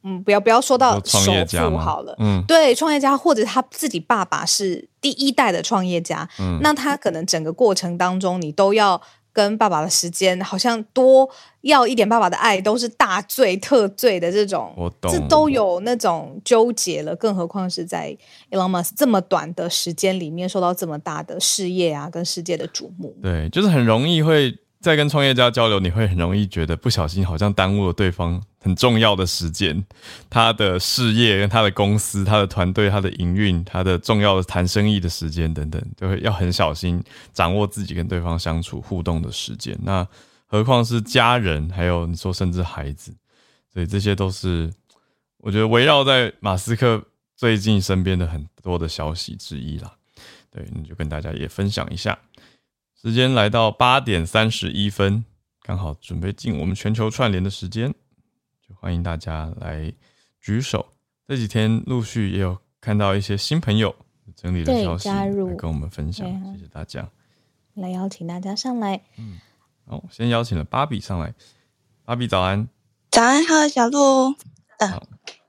[0.04, 9.02] 嗯，不要不要说到首富好了，嗯，对，创业家或者他自己爸爸是第一代的创业家，嗯，那他可能整个过程当中，你都要。
[9.34, 11.28] 跟爸爸的时间好像多
[11.60, 17.14] 要一点，爸爸的爱都是大罪特罪的这种，这都有那种纠结了。
[17.16, 18.16] 更何况是在
[18.50, 23.14] Elon Musk 这么短的时间里面受到这么大的事业啊，跟世界的瞩目。
[23.20, 24.56] 对，就是很容易会。
[24.84, 29.82] 在跟创业家交流，你会很容易觉得不小心好像耽误了对方很重要的时间，
[30.28, 39.74] 他的事业、跟他的公司、他的团队、他的营运、他的重要的谈生意的时间等等，都会要很小心掌握自己跟对方相处互动的时间。
[39.82, 40.06] 那
[40.46, 43.10] 何况是家人，还有你说甚至孩子，
[43.72, 44.70] 所以这些都是
[45.38, 47.02] 我觉得围绕在马斯克
[47.34, 49.90] 最近身边的很多的消息之一啦。
[50.50, 52.16] 对，那就跟大家也分享一下。
[53.04, 55.26] 时间来到八点三十一分，
[55.60, 57.92] 刚好准备进我们全球串联的时间，
[58.66, 59.92] 就欢迎大家来
[60.40, 60.86] 举手。
[61.28, 63.94] 这几天陆续也有看到一些新朋友
[64.34, 67.06] 整理的消息来跟我们分享，谢谢大家。
[67.74, 69.02] 来邀请大家上来。
[69.18, 69.36] 嗯，
[69.86, 71.34] 好，先邀请了芭比上来。
[72.06, 72.66] 芭比早安，
[73.10, 74.30] 早安，Hello 小鹿。
[74.78, 75.02] 嗯，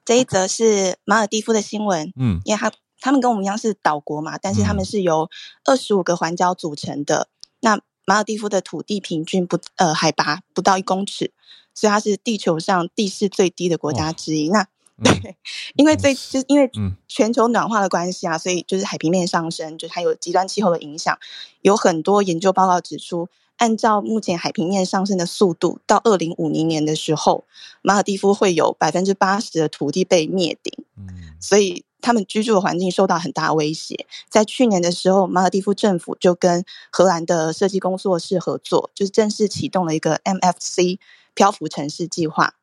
[0.04, 2.12] 这一则是马尔蒂夫的新闻。
[2.18, 5.30] 嗯，因为他他们跟我们一样是岛国嘛，但是他们是由
[5.64, 7.30] 二十五个环礁组成的。
[7.66, 11.32] 那马尔蒂夫的土地平均不呃海拔不到一公尺，
[11.74, 14.50] 所以它是地球上地势最低的国家之一。
[14.50, 14.68] 那
[15.04, 15.36] 对，
[15.76, 16.70] 因为最就是因为
[17.08, 21.18] 全球暖化的关系啊，所以就是海平面上升，就是还有极端气候的影响，
[21.64, 27.46] 有很多研究报告指出，按照目前海平面上升的速度，到二零五零年的时候，
[27.82, 30.72] 马尔蒂夫会有百分之八十的土地被灭顶。
[30.96, 34.06] 嗯，所以他们居住的环境受到很大威胁。
[34.30, 41.00] 在去年的时候，马尔蒂夫政府就跟荷兰的设计工作室合作，就是正式启动了一个 MFC
[41.34, 42.54] 漂浮城市计划。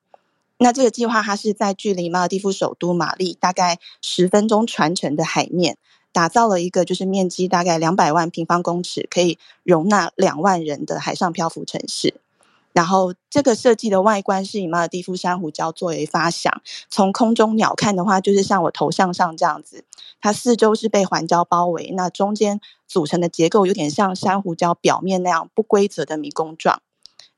[0.58, 5.76] 那这个计划，它是在距离马尔蒂夫首都马利大概十分钟船程的海面，
[6.12, 12.21] 打造了一个就是面积大概两百万平方公尺，可以容纳两万人的海上漂浮城市。
[12.72, 19.84] 然后这个设计的外观是以马尔蒂夫珊瑚礁作为发想，从空中鸟看的话，就是像我头像上这样子，
[20.20, 26.80] 它四周是被环礁包围，那中间组成的结构有点像珊瑚礁表面那样不规则的迷宫状。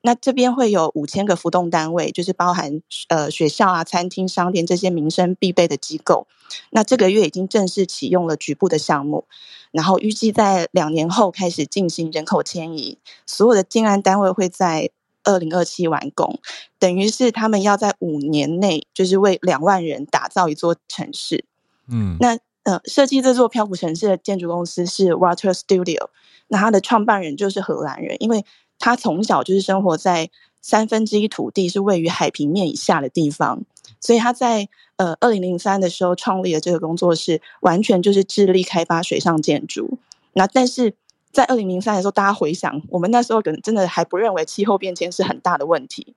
[0.07, 6.27] 那这边会有五千个浮动单位，就是包含呃学校啊、餐厅、商店这些民生必备的机构。
[6.68, 9.25] 那这个月已经正式启用了局部的项目，
[9.70, 12.99] 然后预计在两年后开始进行人口迁移。
[13.27, 14.90] 所有的建安单位会在
[15.25, 16.39] 二零二七完工，
[16.79, 21.45] 等于是他们要在五年内，就是为两万人打造一座城市。
[21.89, 26.09] 嗯，那呃设计这座漂浮城市的建筑公司是 Water Studio，
[26.49, 28.45] 那它的创办人就是荷兰人，因为。
[28.77, 30.29] 他从小就是生活在
[30.61, 33.63] 三分之一土地是位于海平面以下的地方，
[34.01, 39.97] 所以他在呃二零零三的时候创立了这个工作室，完全就是致力开发水上建筑。
[40.33, 40.95] 那但是
[41.35, 46.14] 在二零零三的时候，大家回想，我们那时候可能真的还不认为气候变迁是很大的问题，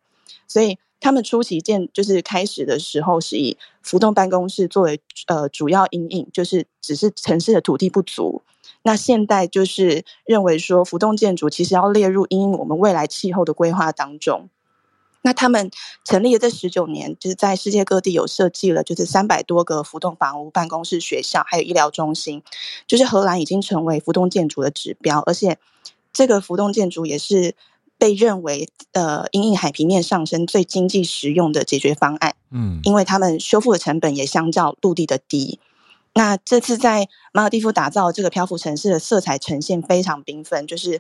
[0.48, 8.44] 所以他们初期建就是开始的时候是以浮动办公室作为呃主要阴影，就是只是城市的土地不足。
[8.84, 14.50] 那现在就是认为说，浮动建筑其实要列入因我们未来气候的规划当中。
[15.28, 15.70] 那他们
[16.06, 22.42] 成立了这十九年，就是在世界各地有设计了，就是三百多个浮动房屋、办公室、学校，还有医疗中心。
[22.88, 25.58] 就是荷兰已经成为浮动建筑的指标，而且
[26.14, 27.56] 这个浮动建筑也是
[27.98, 32.34] 被认为呃，因应海平面上升最经济实用的解决方案。
[32.50, 35.60] 嗯，因为他们修复的成本也相较陆地的低。
[36.18, 41.00] 那这次在马尔蒂夫打造这个漂浮城市的色彩呈现非常缤纷，就是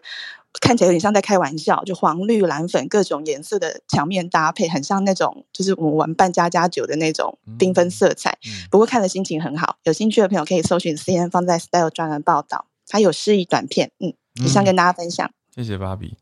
[0.62, 8.38] 看起来有点像在开玩笑，就黄绿蓝粉各种颜色的墙面搭配，很像那种就是我们玩扮家家酒的那种缤纷色彩。
[8.69, 15.30] 不过看的心情很好，有兴趣的朋友可以搜寻 C N 放在 Style 专栏报道，它有诗意短片，嗯，以上跟大家分享。
[15.56, 16.15] 谢谢芭比。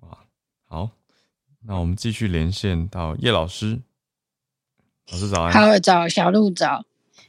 [0.00, 0.18] 哇，
[0.66, 0.90] 好，
[1.66, 3.82] 那我们继续连线到叶老师，
[5.12, 5.52] 老师早安。
[5.52, 6.86] 好，早，小鹿早。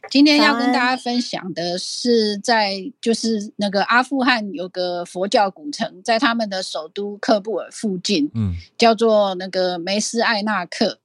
[0.09, 10.99] 今天要跟大家分享的是，在就是那个阿富汗有个佛教古城，在他们的首都喀布尔附近，嗯，叫做那个梅斯艾纳克。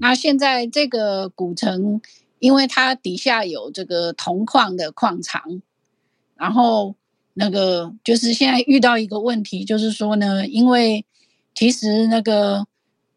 [0.00, 2.00] 那现在这个古城，
[2.38, 5.60] 因为它底下有这个铜矿的矿场，
[6.34, 6.94] 然后
[7.34, 11.04] 那个就是现在遇到一个问题，就是说呢，因为
[11.54, 12.66] 其实那个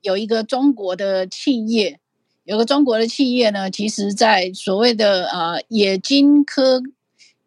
[0.01, 2.00] 有一个中国的企业。
[2.43, 6.81] 有个中国的企业呢，其实，在所谓的呃冶金科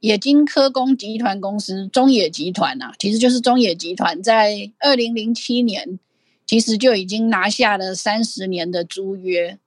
[0.00, 5.98] 冶金科工集团公司中冶集团呐，其实就是中冶集团，在二零零七年，
[6.46, 9.58] 其实就已经拿下了三十年的租约。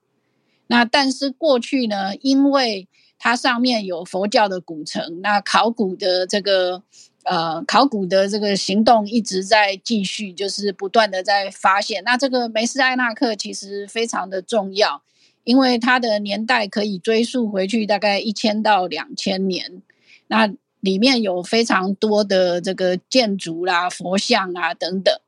[0.68, 2.88] 那但是过去呢，因为
[3.18, 6.82] 它上面有佛教的古城，那考古的这个
[7.24, 12.02] 呃考古的这个行动一直在继续，就是不断的在发现。
[12.04, 15.02] 那这个梅斯艾纳克其实非常的重要。
[15.48, 19.80] 因为它的年代可以追溯回去大概一千到两千年，
[20.26, 20.46] 那
[20.80, 25.18] 里面有非常多的这个建筑啦、佛像啊等等。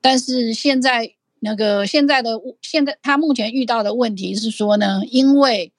[0.00, 5.72] 但是现在那个现在的现在他目前遇到的问题是说呢，因为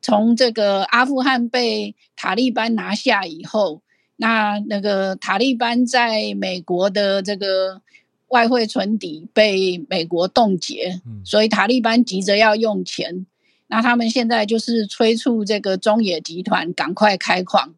[0.00, 3.82] 从这个阿富汗被塔利班拿下以后，
[4.16, 7.82] 那那个塔利班在美国的这个。
[8.28, 13.26] 外汇存底被美国冻结，所以塔利班急着要用钱。
[13.74, 17.74] 那他们现在就是催促这个中冶集团赶快开矿，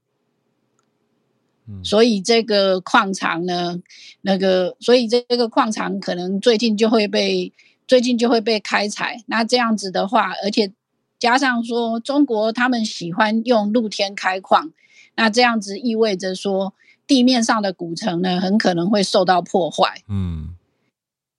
[1.82, 3.80] 所以这个矿场呢，
[4.20, 7.50] 那个所以这个矿场可能最近就会被
[7.88, 9.22] 最近就会被开采。
[9.24, 10.70] 那这样子的话，而且
[11.18, 14.70] 加上说中国他们喜欢用露天开矿，
[15.14, 16.74] 那这样子意味着说
[17.06, 20.02] 地面上的古城呢，很可能会受到破坏。
[20.10, 20.55] 嗯。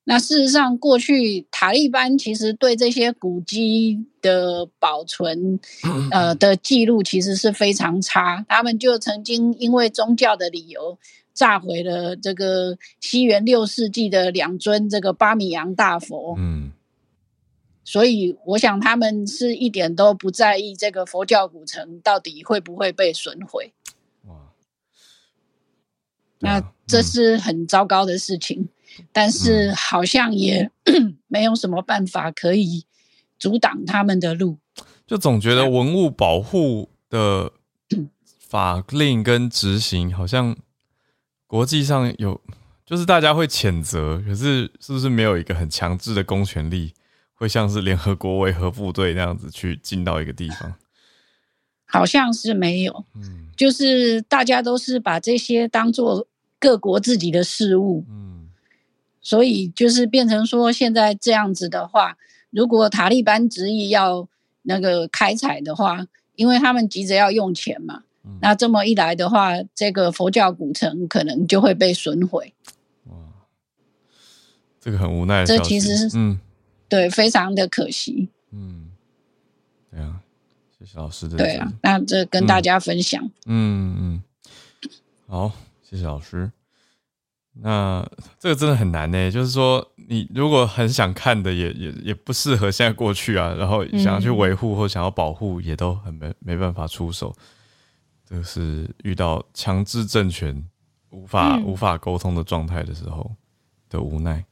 [0.09, 5.59] 那事实上，过去塔利班其实对这些古迹的保存，
[6.11, 8.45] 呃的记录其实是非常差。
[8.47, 10.97] 他们就曾经因为宗教的理由，
[11.33, 16.35] 炸毁了这个西元六世纪的两尊这个巴米扬大佛。
[16.37, 16.71] 嗯，
[17.83, 23.73] 所以我想他们是一点都不在意这个佛教古城到底会不会被损毁。
[24.23, 24.53] 哇，
[26.39, 28.69] 那这是很糟糕的事情，
[29.11, 30.69] 但是好像也
[31.27, 32.85] 没有什么办法可以
[33.37, 34.57] 阻挡他们的路。
[35.05, 37.51] 就总觉得文物保护的
[38.39, 40.55] 法令跟执行好像
[41.45, 42.41] 国际上有，
[42.85, 46.93] 就是大家会谴责，可是是不是没有一个很强制的公权力，
[47.33, 50.75] 会像是联合国维和部队那样子去进到一个地方？
[51.89, 56.27] 好像是没有，嗯，就是大家都是把这些当做
[56.59, 58.36] 各国自己的事物，嗯，
[59.27, 62.17] 所以就是变成说现在这样子的话，
[62.49, 64.29] 如果塔利班执意要。
[64.69, 66.05] 那个开采的话，
[66.35, 68.03] 因为他们急着要用钱嘛，
[68.41, 72.53] 那这么一来的话，这个佛教古城可能就会被损毁。
[73.05, 73.15] 哇，
[74.81, 75.45] 这个很无奈。
[75.45, 76.37] 这其实是，嗯，
[76.89, 78.27] 对，非常的可惜。
[78.51, 78.91] 嗯，
[79.89, 80.19] 对啊，
[80.77, 81.37] 谢谢老师的。
[81.37, 83.23] 对啊，那这跟大家分享。
[83.45, 84.23] 嗯嗯，
[85.29, 86.51] 好，谢谢老师。
[87.61, 88.07] 那
[88.39, 97.35] 这个真的很难呢，就是说，你如果很想看的，也也也不适合现在过去啊，然后想要去维护或想要保护，也都很没没办法出手。
[98.29, 100.63] 这个是遇到强制政权
[101.09, 103.31] 无法无法沟通的状态的时候
[103.89, 104.45] 的无奈。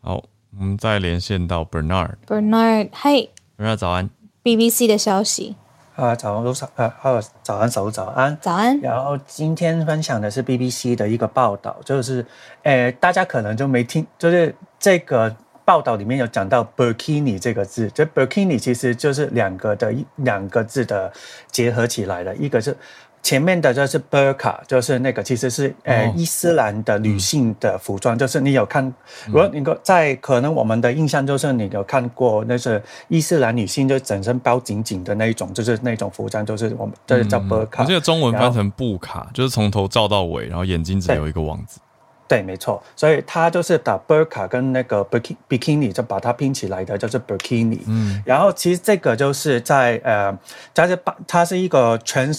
[0.00, 0.22] 好，
[0.56, 2.16] 我们再连线到 Bernard。
[2.26, 4.10] Bernard，嗨，Bernard，早安。
[4.44, 5.56] BBC 的消息。
[5.96, 8.78] 啊，早安，早呃，好，早安，早早安，早安。
[8.80, 12.24] 然后今天分享的是 BBC 的一个报道，就是，
[12.62, 15.34] 诶，大家可能就没听，就是这个
[15.64, 21.12] 报道里面有讲到 “burkini” 这个字，这 “burkini” 其实就是两个的两个字的
[21.50, 22.76] 结合起来的，一个是。
[23.22, 28.82] 前面的就是 burka，就是那个其实是呃伊斯兰的女性的服装，就是你有看，
[29.26, 37.86] 如果你在可能我们的印象就是你有看过那是伊斯兰女性就整身包紧紧的那一种，就是那种服装，就是我们这叫 burka。
[37.86, 41.78] 这个中文翻成布卡，就是从头罩到尾，然后眼睛只有一个网子。
[42.26, 45.04] 对，没错，所以它就是把 burka 跟那个
[45.48, 47.80] bikini 就把它拼起来的，就是 bikini。
[47.86, 50.36] 嗯，然后其实这个就是在呃，
[50.72, 52.32] 它是把它是一个全。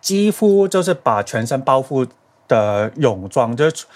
[0.00, 2.06] 几乎就是把全身包覆
[2.48, 3.86] 的泳装，就是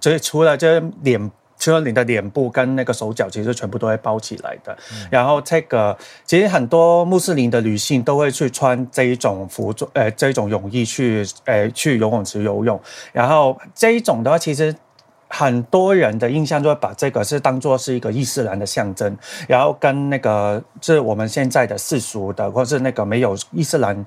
[0.00, 4.76] 就是除了就是脸，除了你的脸部跟那个手脚，其实全部都会包起来的。
[5.10, 12.80] 然后这个其实很多穆斯林的女性都会去穿这一种服装，呃，这种泳衣去，呃，去游泳池游泳。
[13.12, 14.74] 然后这一种的话，其实
[15.28, 24.04] 很多人的印象就会把这个是当做是一个伊斯兰的象征，然后跟那个是我们现在的世俗的，或是那个没有伊斯兰。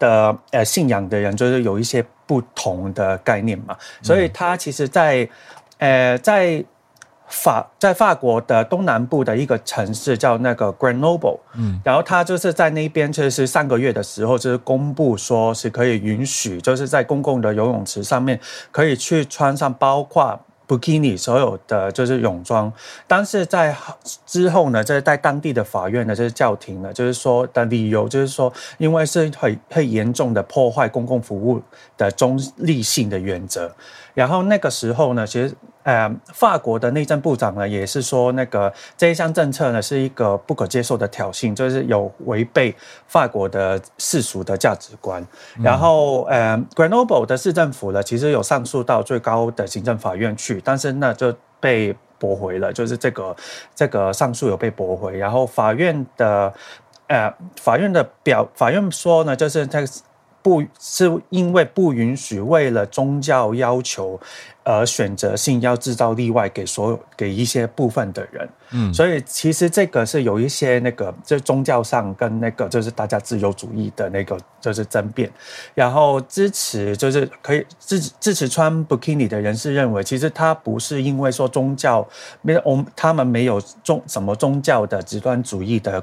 [0.00, 5.28] 的呃信仰的人就是有一些不同的概念嘛，所以他其实，在
[5.78, 6.64] 呃在
[7.28, 18.40] 法在法国的东南部的一个城市叫那个 Grenoble，嗯，然后他就是在那边，就是上个月的时候就是公布说是可以允许，就是在公共的游泳池上面
[18.72, 20.40] 可以去穿上包括。
[20.70, 22.72] Bikini 所有的就是泳装，
[23.08, 23.76] 但是在
[24.24, 31.60] 之后呢，就是在当地的法院呢，就是叫停了，就是说的理由就是说，因为是很很严重的破坏公共服务
[31.96, 33.74] 的中立性的原则。
[34.14, 35.52] 然后那个时候呢，其实。
[35.82, 42.74] 呃，法国的内政部长呢，也是说那个这一项政策呢是一个不可接受的挑衅，就是有违背
[43.06, 45.26] 法国的世俗的价值观。
[45.62, 53.34] 然后，呃，Grenoble 的市政府呢，其实有上诉到最高的行政法院去，但是呢就被驳回了，就是这个
[53.74, 55.16] 这个上诉有被驳回。
[55.16, 56.52] 然后法院的
[57.06, 59.88] 呃，法院的表，法院说呢，就是这个
[60.42, 64.18] 不是因为不允许为了宗教要求。
[64.70, 75.30] 而选择性要制造例外给所有给一些部分的人，嗯，所以其实这个是有一些那个就宗教上跟那个就是大家自由主义的那个就是争辩，
[75.74, 82.06] 然后支持就是可以支支持穿 bikini 的人士认为，其实他不是因为说宗教
[82.42, 86.02] 没有他们没有宗什么宗教的极端主义的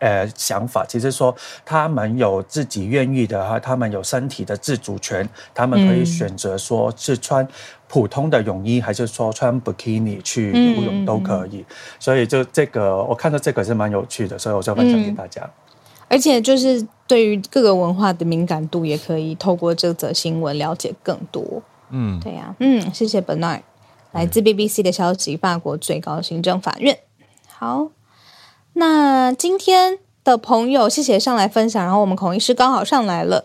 [0.00, 1.34] 呃想法，其实说
[1.64, 7.46] 他们有自己愿意的哈，他们有身体的自主权，他们可以选择说是穿。
[7.92, 11.66] 普通的泳衣还是说穿 bikini 去游泳都可以，
[12.00, 15.48] 所以就这个我看到这个是蛮有趣的，所以我就分享给大家。
[16.08, 21.62] 而且就是对于各个文化的敏感度，也可以透过这则新闻了解更多。
[21.90, 23.60] 嗯，对呀，嗯，谢谢 Bernard，
[24.10, 26.98] 来自 BBC 的消息，法国最高行政法院。
[27.46, 27.90] 好，
[28.72, 33.44] 那今天的朋友，谢谢上来分享，然后我们孔医师刚好上来了。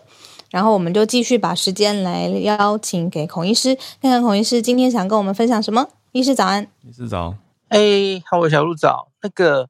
[0.50, 5.88] 然后我们就继续把时间来邀请给孔医师，看看孔医师今天想跟我们分享什么。
[6.12, 7.34] 医师早安，医师早，
[7.68, 9.10] 哎，好，我小鹿早。
[9.22, 9.68] 那个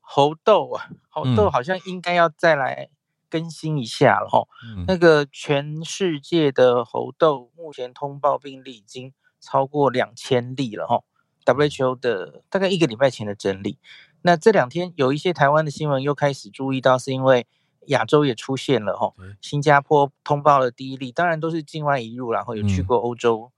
[0.00, 2.90] 猴痘啊，猴痘好像应该要再来
[3.28, 4.48] 更新一下了哈。
[4.88, 11.04] 那个全世界的猴痘目前通报病例已经超过两千例了哈。
[11.44, 13.78] WHO 的大概一个礼拜前的整理，
[14.22, 17.46] 那这两天有一些台湾的新闻又开始注意到，是因为
[17.86, 19.14] 亚洲也出现了哈。
[19.40, 23.52] 新加坡通报了第一例，当然都是境外移入，然后有去过欧洲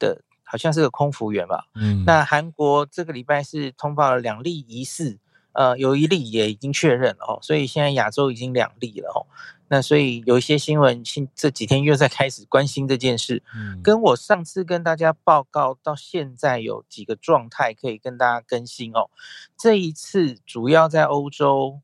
[0.00, 0.24] 的。
[0.52, 1.64] 好像是个空服员吧。
[1.74, 5.18] 嗯，那韩国这个礼拜是通报了两例疑似，
[5.52, 9.24] 呃，有一例也已经确认了哦，所以现在亚洲已经两例了哦。
[9.68, 13.42] 那所以有一些新闻，新这几天又在开始关心这件事。
[13.56, 19.08] 嗯，跟我上次跟大家报告到现在有几个状态可以跟大家更新哦。
[19.56, 21.80] 这一次主要在欧洲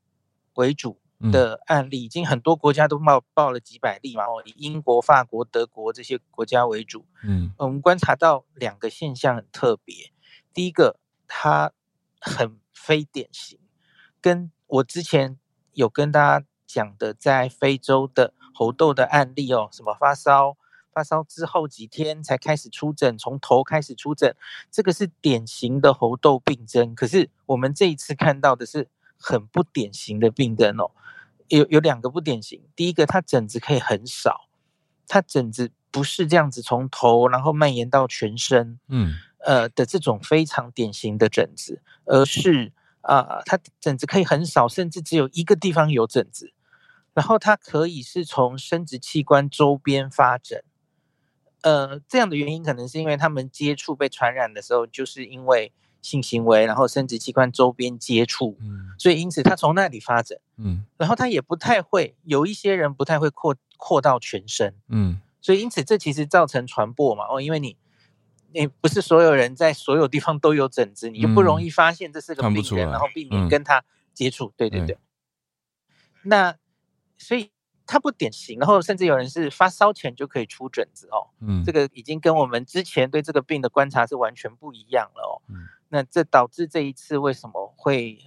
[0.57, 0.99] 为主。
[1.33, 7.05] 的案例已经很多国家都报报了几百例嘛，哦，以英国、法国、德国这些国家为主。
[7.25, 10.13] 嗯，我们观察到两个现象很特别。
[10.55, 11.73] 第一个，它
[12.21, 13.59] 很非典型，
[14.21, 15.39] 跟我之前
[15.73, 20.57] 有跟大家讲的，在非洲的猴痘的案例哦，什么发烧，
[20.93, 24.35] 发烧之后几天才开始出疹，从头开始出疹，
[24.71, 26.95] 这个是典型的猴痘病症。
[26.95, 28.89] 可是我们这一次看到的是
[29.19, 30.91] 很不典型的病症哦。
[31.49, 34.49] 有有两个不典型，第一个，它疹子可以很少，
[35.07, 46.53] 它疹子不是这样子从头然后蔓延到全身，嗯，呃的这种非常典型的疹子，而是啊，它疹子可以很少，甚至只有一个地方有疹子，
[47.15, 50.63] 然后它可以是从生殖器官周边发疹，
[51.63, 55.73] 呃，这样的原因可能是因为他们接触被传染的时候，就是因为。
[56.01, 67.77] 性行为，然后生殖器官周边接触，嗯，所以因此他从那里发展，嗯，然后他也不太会，有一些人不太会扩扩到全身，嗯，所以因此这其实造成传播嘛，哦，因为你
[68.53, 73.85] 你不是所有人在所有地方都有疹子，你就不容易发现这是个病人，然后避免跟他
[74.15, 74.87] 接触，对对。
[74.87, 74.99] 对，
[76.23, 76.57] 那
[77.17, 77.51] 所以。
[77.91, 88.19] 它不典型，然后甚至有人是发烧前就可以出疹子哦，嗯，这个已经跟我们之前对这个病的观察是完全不一样了哦，嗯，那这导致这一次为什么会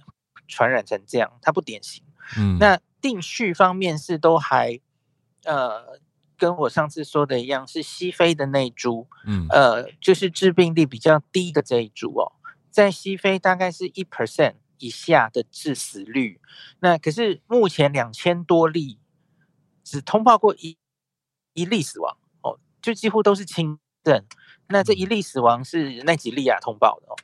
[0.46, 1.38] 传染成这样？
[1.42, 2.04] 它不典型，
[2.38, 4.80] 嗯，那定序方面是都还，
[5.44, 6.00] 呃，
[6.36, 12.32] 跟我上次说的一样，是西非的那株，嗯，呃，就是致病力比较低的这一株哦，
[12.70, 16.40] 在西非大概是一 percent 以下的致死率，
[16.80, 18.98] 那可是目前两千多例。
[19.84, 20.78] 只通报过一
[21.54, 24.24] 一例死亡哦，就几乎都是轻症。
[24.68, 27.16] 那这一例死亡是奈及利亚通报的哦。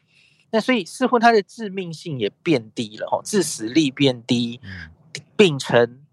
[0.51, 4.61] 那所以似乎它的致命性也变低了哦，致死率变低，
[5.37, 6.05] 病程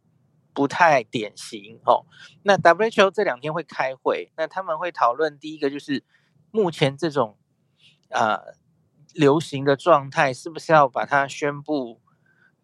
[0.53, 2.05] 不太典型哦。
[2.43, 6.03] 那 WHO 这两天会开会，那他们会讨论第一个就是
[6.51, 7.37] 目前这种
[8.09, 8.41] 啊
[9.13, 12.01] 流行的状态是不是要把它宣布。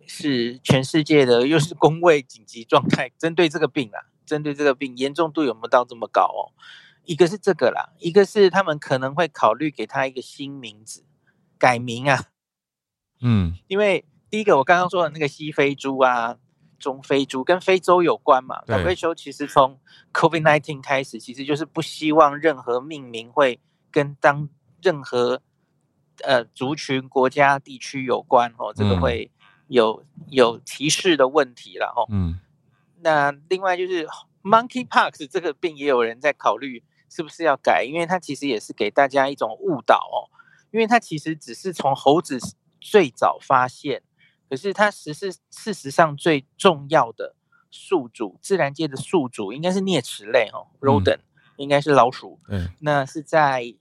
[0.08, 6.52] 是全世界的，又是公卫紧急状态，针对这个病啊，针对这个病严重度有没有到这么高哦？
[7.06, 11.04] 一个是这个啦，一个是他们可能会考虑给他一个新名字，
[11.62, 12.26] 改名啊，
[13.22, 16.38] 嗯，因为第一个我刚刚说的那个西非猪啊、
[16.80, 19.80] 中非猪跟非洲有关嘛，WHO 其实从
[20.12, 23.60] COVID-19 开始，其实就是不希望任何命名会
[23.92, 24.50] 跟当
[24.82, 25.44] 任何
[26.24, 29.30] 呃族群、国家、地区有关哦，这个会。
[29.72, 32.42] 有有歧视的问题了哦，嗯，
[33.00, 34.06] 那另外就是
[34.44, 40.28] Monkeypox 这个病也有人在考虑是不是要改，因为它其实也是给大家一种误导哦，
[40.72, 42.40] 因为它其实只是从猴子
[42.80, 44.02] 最早发现，
[44.50, 47.36] 可是它实是事实上最重要的
[47.70, 51.20] 宿主，自然界的宿主应该是啮齿类哦，rodent
[51.58, 53.76] 应该是老鼠，嗯，那是在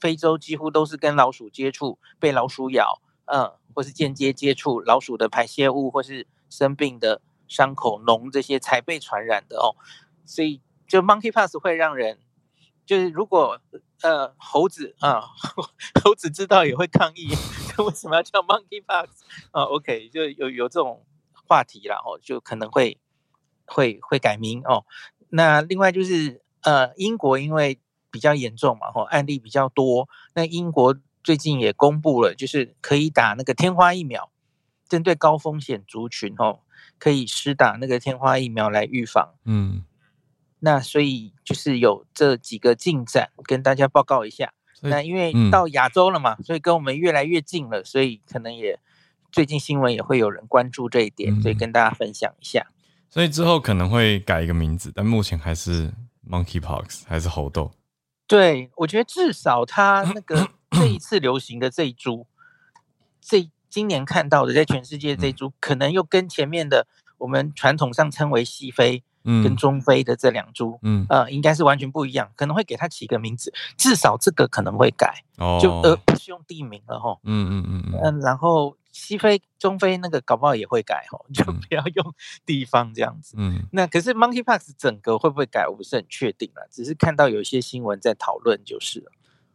[0.00, 3.52] 非洲几乎都是跟老鼠接触，被老鼠咬，嗯。
[3.76, 9.76] 或是间接接触老鼠的排泄物，或是生病的伤口脓这些才被传染的哦，
[10.24, 12.18] 所以就 monkeypox 会让人，
[12.86, 13.60] 就是如果
[14.02, 15.20] 呃猴子啊
[16.02, 17.28] 猴子知道也会抗议，
[17.84, 19.08] 为什么要叫 monkeypox
[19.50, 21.04] 啊？OK 就有有这种
[21.46, 22.98] 话题了哦，就可能会
[23.66, 24.86] 会会改名哦。
[25.28, 27.78] 那另外就是呃英国因为
[28.10, 30.96] 比较严重嘛，吼案例比较多，那英国。
[31.26, 34.30] 最近也公布了，就是可以打那个天花疫苗，
[34.88, 36.60] 针对高风险族群哦，
[37.00, 39.34] 可以施打那个天花疫苗来预防。
[39.44, 39.82] 嗯，
[40.60, 44.52] 那所以就是有这几个进展跟大家报告一下。
[44.82, 48.78] 那因为到亚洲了嘛，所以跟我们越来越近了，所以可能也
[49.32, 52.66] 最近新闻也会有人关注这一点，所以跟大家分享一下。
[53.08, 55.92] 所以之后可能会改一个名字，但目前还是
[56.28, 57.72] Monkeypox 还是猴痘。
[58.26, 60.48] 对，我觉得至少它那个。
[60.76, 62.26] 这一次流行的这一株，
[63.20, 66.86] 这今年看到的，在全世界这一株，可能又跟前面的
[67.18, 69.02] 我们传统上称为西非。
[69.42, 82.14] 跟中非的这两株，嗯，呃，应该是完全不一样，可能会给它起个名字，至少这个可能会改，哦，就而不是用地名了哈，嗯嗯嗯嗯，然后西非、中非那个搞不好也会改哈，就不要用
[82.44, 89.12] 地方这样子，嗯，那可是 Monkeypox 整个会不会改，我不是很确定了，只是看到有一些新闻在讨论就是了，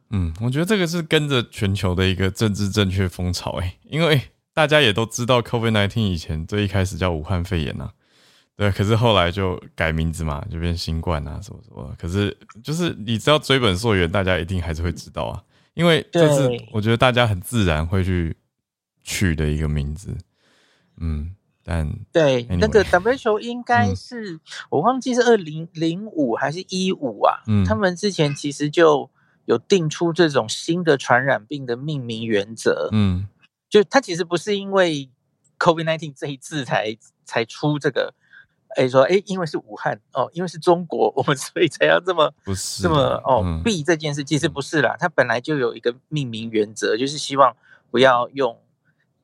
[0.10, 4.22] 嗯，我觉得这个是跟着全球的一个政治正确风潮哎，因为
[4.62, 7.90] 大家也都知道 COVID-19 以前最一开始叫武汉肺炎呐。
[8.56, 11.96] 对，可是后来就改名字嘛，就变新冠啊，什么什么。
[11.98, 15.42] 可是就是你知道追本溯源，大家一定还是会知道啊，
[15.74, 18.38] 因为这是我觉得大家很自然会去
[19.04, 20.16] 取的一个名字。
[21.00, 21.32] 嗯，
[21.64, 24.40] 但对那个 W 球应该是
[24.70, 27.42] 我忘记是二零零五还是一五啊？
[27.48, 29.10] 嗯，他们之前其实就
[29.46, 32.90] 有定出这种新的传染病的命名原则。
[32.92, 33.28] 嗯，
[33.72, 35.10] 就它其实不是因为
[35.58, 36.96] COVID nineteen 这一次才
[37.26, 38.14] 才出这个。
[38.78, 47.54] 哎，说哎，因为是武汉哦，因为是中国，我们 所以才要这么不是这么哦避这件事，其实不是啦，它本来就有一个命名原则，就是希望
[47.90, 48.58] 不要用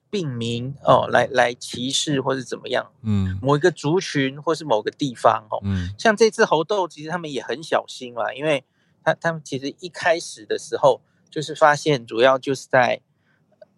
[0.10, 8.66] 病名哦来来歧视或是怎么样，嗯，某一个族群或是某个地方哦，嗯，像这次猴痘，其实他们也很小心嘛，因为
[9.02, 13.00] 他他们其实一开始的时候就是发现主要就是在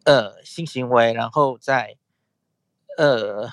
[0.03, 1.97] 呃性行为，然后在
[2.97, 3.49] 呃。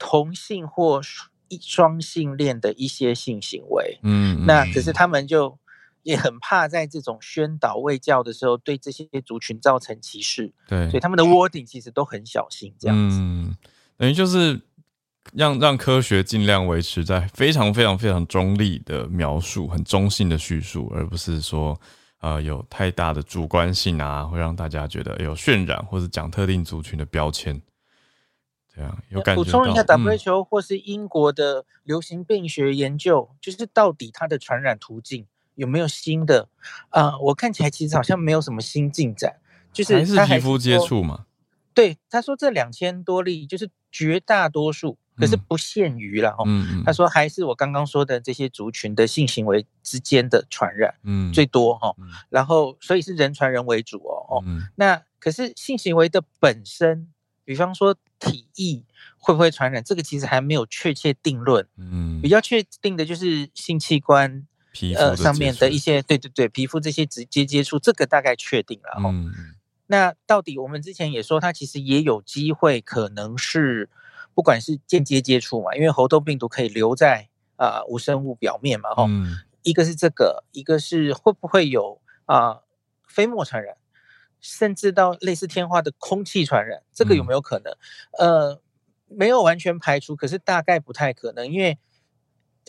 [0.00, 1.02] 同性或
[1.48, 5.58] 一双性恋的一些性行为，嗯，那可是他们就
[6.04, 13.18] 也很怕在这种宣导卫教的时候对这些族群造成歧视，对，所以他们的 wording 其实都很小心，这样子，
[13.96, 14.60] 等于就是
[15.32, 21.76] 让让科学尽量维持在非常非常非常中立的描述，很中性的叙述，而不是说
[22.20, 27.60] 呃有太大的主观性啊，会让大家觉得有渲染或者讲特定族群的标签。
[28.74, 36.48] 这样有感觉补充一下，WHO 或是英国的流行病学研究，就是到底它的传染途径有没有新的？
[36.90, 39.36] 啊，我看起来其实好像没有什么新进展，
[39.72, 41.24] 就是还是皮肤接触嘛。
[41.74, 46.44] 对，他说这两千多例就是绝大多数，可是不限于了哈。
[46.84, 51.94] 他说还是我刚刚说的这些族群的性行为之间的传染，嗯，最多哈。
[52.28, 54.44] 然后所以是人传人为主哦哦。
[54.76, 57.08] 那可是性行为的本身。
[57.44, 58.84] 比方说体液
[59.16, 61.66] 会不会传染，这个其实还没有确切定论。
[61.78, 69.00] 嗯，比较确定的就是性器官、皮肤上面的一些，对对对，皮肤这些直接接触，这个大概确定了。
[69.02, 69.32] 嗯，
[69.86, 73.88] 那到底我们之前也说，它其实也有机会，可能是
[74.38, 79.04] 不管是间接接触嘛，因为猴痘病毒可以留在啊无生物表面嘛，哈。
[79.64, 82.60] 一个是这个，一个是会不会有啊
[83.08, 83.78] 飞沫传染。
[84.40, 87.76] 甚至到类似天花的空气传染，这个有没有可能？
[88.16, 88.60] 呃，
[89.08, 91.76] 没有完全排除，可是大概不太可能，因为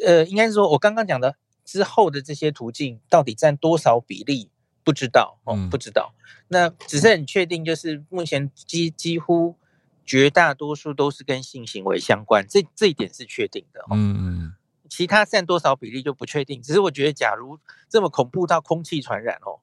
[0.04, 4.50] 呃，应该是说我刚刚讲的之后的这些途径到底占多少比例，
[4.84, 6.16] 不知道哦，不知道。
[6.48, 9.59] 那只是很确定，就是目前几几乎
[10.10, 13.80] 绝大多数都是跟性行为相关，这这一点是确定的。
[13.92, 14.56] 嗯，
[14.90, 16.60] 其他占多少比例就不确定。
[16.64, 19.60] 只是我觉得，假如这么恐怖到空气传染哦。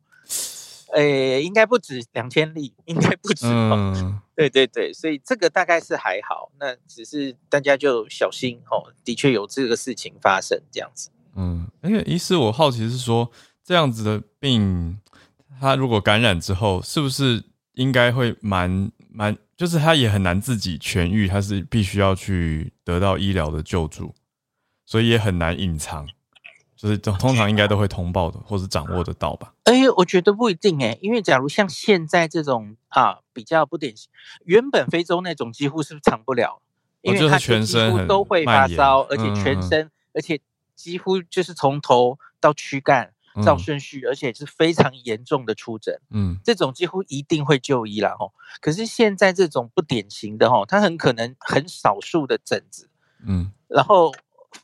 [0.95, 3.45] 诶，应该不止两千例，应该不止。
[3.49, 8.95] 嗯，对对对，所以这个大概是还好，那只是大家就小心哦。
[9.05, 11.11] 的确有这个事情发生，这样子。
[11.35, 13.29] 嗯，而且医师，我好奇是说，
[13.65, 15.01] 这样子的病，
[15.61, 17.43] 它如果感染之后，是不是
[17.75, 24.15] 应该会蛮蛮，就是他也很难自己痊愈，他是必须要去得到医疗的救助，
[24.85, 26.07] 所以也很难隐藏。
[26.77, 29.55] 就是通常应该都会通报的，或是掌握得到吧？
[29.65, 34.11] 哎，我觉得不一定哎，因为假如像现在这种啊比较不典型，
[34.45, 36.61] 原本非洲那种几乎是藏不了，
[37.01, 40.39] 因为它全身都会发烧，而且全身，而且
[40.75, 46.01] 几乎就是从头到躯干照顺序，而且是非常严重的出诊。
[46.11, 48.31] 嗯，这种几乎一定会就医了哈。
[48.61, 52.89] 可是现在这种不典型的哈，它很可能很少数的疹子，
[53.27, 54.13] 嗯，然后。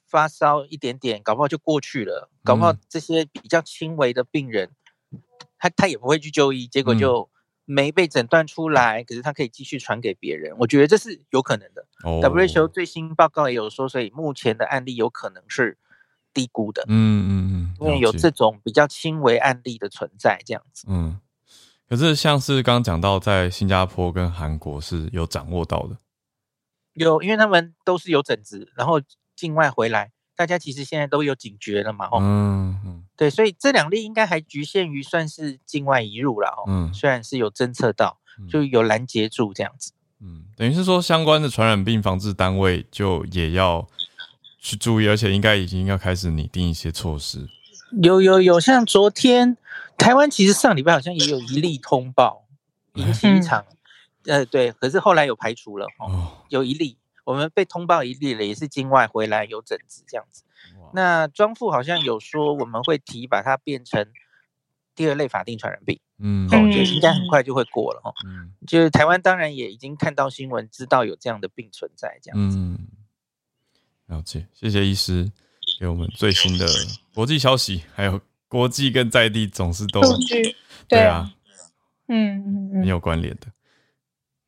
[0.06, 2.30] 发烧一点点，搞不好就过去了。
[2.44, 4.70] 搞不好这些比较轻微的病人，
[5.58, 7.30] 他他也不会去就医，结果就
[7.64, 9.02] 没被诊断出来。
[9.04, 11.86] 可是他可以继续传给别人，我觉得这是有可能的。
[12.02, 15.78] WHO 最新报告也有说，所以目前的案例有可能是
[16.32, 16.84] 低估的。
[16.88, 20.86] 嗯嗯嗯，因为有这种比较轻微案例的存在，这样子。
[20.88, 21.18] 嗯，
[21.88, 25.96] 可是像是刚刚讲到，在新加坡跟韩国是有掌握到的，
[26.94, 29.00] 有，因为他们都是有疹子，然后。
[29.34, 39.92] 境外回来，大家其实现在都有警觉了嘛，哦，嗯嗯，对，所以这两例应该还局限于算是境外移入了，哦，嗯，虽然是有侦测到，就有拦截住这样子。
[40.20, 43.88] 嗯，等于是说相关的传染病防治单位就也要
[44.62, 47.48] 去注意，而且应该已经要开始拟定一些措施。
[48.00, 49.56] 有有有，像昨天
[49.98, 52.46] 台湾其实上礼拜好像也有一例通报
[52.94, 53.66] 引起一场，
[54.24, 60.44] 呃对，可是后来有排除了哦，有一例我们被通报一例了，也是境外回来有疹子这样子。
[60.94, 64.06] 那庄副好像有说我们会提把它变成
[64.94, 65.98] 第二类法定传染病。
[66.18, 68.12] 嗯，我觉得应该很快就会过了哈。
[68.24, 72.56] 嗯，就是台湾当然也已经看到新闻，知道有这样的病存在，这样子。
[72.56, 72.78] 嗯，
[74.06, 75.30] 了解，谢谢医师
[75.80, 76.66] 给我们最新的
[77.14, 80.00] 国际消息，还有国际跟在地总是都
[80.88, 81.34] 对啊，
[82.08, 83.46] 嗯嗯嗯，很有关联的。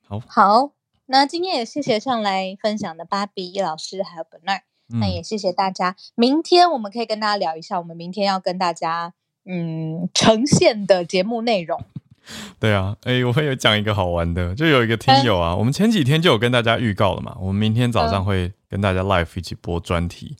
[0.06, 0.72] 好，好，
[1.06, 5.96] 那今天也谢谢上来分享的芭比叶老师还有本奈，那也谢谢大家。
[6.14, 9.14] 明天我们可以跟大家聊一下，我们明天要跟大家。
[9.46, 11.78] 嗯，呈现的节目内容，
[12.58, 20.36] 对啊，哎，我会有讲一个好玩的，就有一个听友啊，我们前几天就有跟大家预告了嘛，我们明天早上会跟大家 live 一起播专题，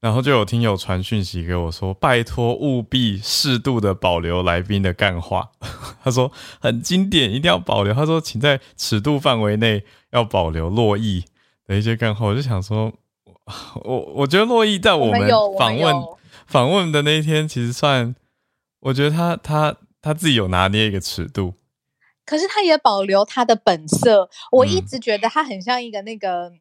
[0.00, 5.50] 然后就有听友传讯息给我说，拜托务必适度的保留来宾的干话，
[6.02, 11.24] 他说很经典，一定要保留，他说请在尺度范围内要保留洛邑
[11.66, 12.92] 的一些干话，我就想说，
[13.84, 15.94] 我我觉得洛邑在我们访问
[16.46, 18.14] 访问的那一天，其实算。
[18.82, 21.54] 我觉得他他他自己有拿捏一个尺度，
[22.24, 24.30] 可是他也保留他的本色。
[24.52, 26.52] 我一直觉得他很像一个那个，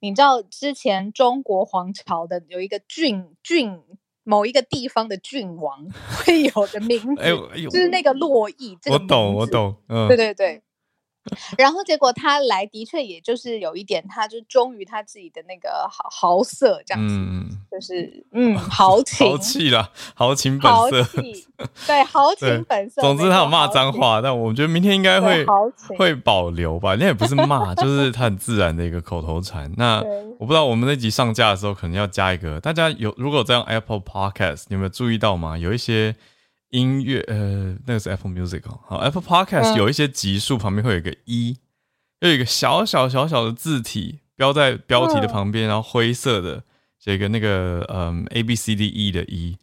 [0.00, 3.80] 你知道之前中国皇朝的有一个郡郡
[4.24, 5.86] 某一个地方的郡王
[6.24, 7.22] 会有的名字，
[7.70, 8.76] 就是那个洛邑。
[8.90, 10.62] 我懂，我懂，嗯，对对对。
[11.56, 17.14] 然后结果他来的确也就是有一点，他就忠于他自己的那个豪豪色这样子，
[17.70, 21.04] 就是嗯豪情 豪气啦，豪情本色，
[21.86, 23.00] 对豪情本色。
[23.00, 25.44] 总之他有骂脏话，但我觉得明天应该会
[25.96, 29.72] 会保留吧，那也不是骂，就是他很自然的一个口头禅。
[29.76, 30.02] 那
[30.38, 35.56] 我不知道我们那集上架的时候可能要加一个，大家有如果在 Apple Podcast，你有没有注意到吗？
[35.56, 36.16] 有一些。
[36.70, 38.80] 音乐，呃，那个是 Apple Music 哦。
[38.86, 41.56] 好，Apple Podcast 有一些集数旁边会有一个一，
[42.20, 46.64] 有一个小小小小的字体标在标题的旁边，然后灰色的
[46.98, 49.56] 写一个那个，嗯，A B C D E 的一，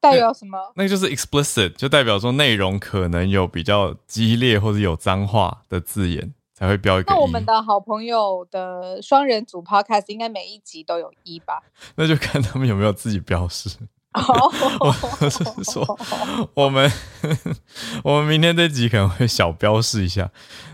[0.00, 0.72] 代表什么？
[0.76, 7.12] 那个就是 explicit，就代表说内容可能有比较激烈或者有脏话的字眼才会标一个。
[7.12, 11.62] 那我们的好朋友的双人组 Podcast 应该每一集都有一吧？
[11.96, 13.70] 那就看他们有没有自己标示。
[14.80, 15.98] 我是说，
[16.54, 16.90] 我们
[18.02, 20.28] 我们明天这集可能会小标示一下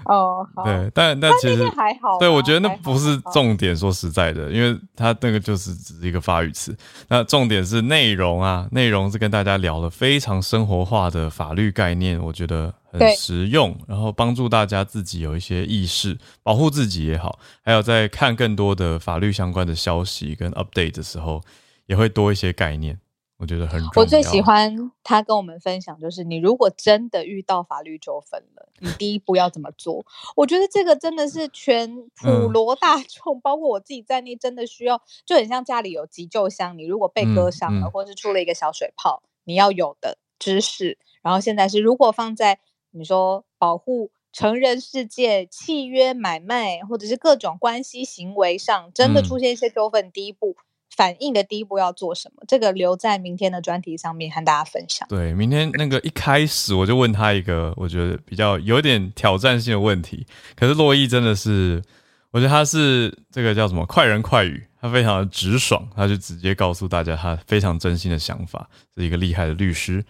[0.06, 0.46] 哦。
[0.64, 2.18] 对，但但其实还好。
[2.18, 3.76] 对，我觉得那不是重点。
[3.76, 6.76] 说实在的，因为它那个就是只是一个发语词。
[7.08, 21.42] 那重点是内容啊，内容是跟大家聊了非常生活化的法律概念，我觉得很实用，然后帮助大家自己有一些意识，保护自己也好，还有在看更多的法律相关的消息跟 update 的时候，
[21.86, 22.98] 也会多一些概念。
[23.36, 30.06] 我觉得很，我最喜欢他跟我们分享，就是你如果真的遇到法律纠纷了，你第一步要怎么做？
[30.36, 40.96] 我觉得这个真的是全普罗大众，包括我自己在内，真的需要，就很像家里有急救箱，你如果被割伤了，或是出了一个小水泡，你要有的知识。
[41.20, 42.60] 然后现在是，如果放在
[42.92, 50.56] 你说保护成人世界、契约买卖或者是各种关系行为上，真的出现一些纠纷，第一步。
[50.96, 52.42] 反应的第一步要做什么？
[52.46, 55.06] 这个留在明天的专题上面和大家分享。
[55.08, 60.26] 对，明天那个一开始我就问他一个我觉得比较有点挑战性的问题。
[60.54, 61.82] 可是洛伊真的是，
[62.30, 70.04] 我觉得他是这个叫什么快人快语，他非常的直爽，他就直接告诉大家他非常真心的想法，是一个厉害的律师。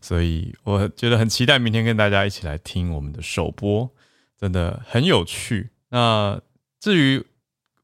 [0.00, 3.90] 所以我觉得很期待明天跟大家一起来听我们的首播，
[4.40, 5.70] 真的很有趣。
[5.90, 6.40] 那
[6.80, 7.26] 至于。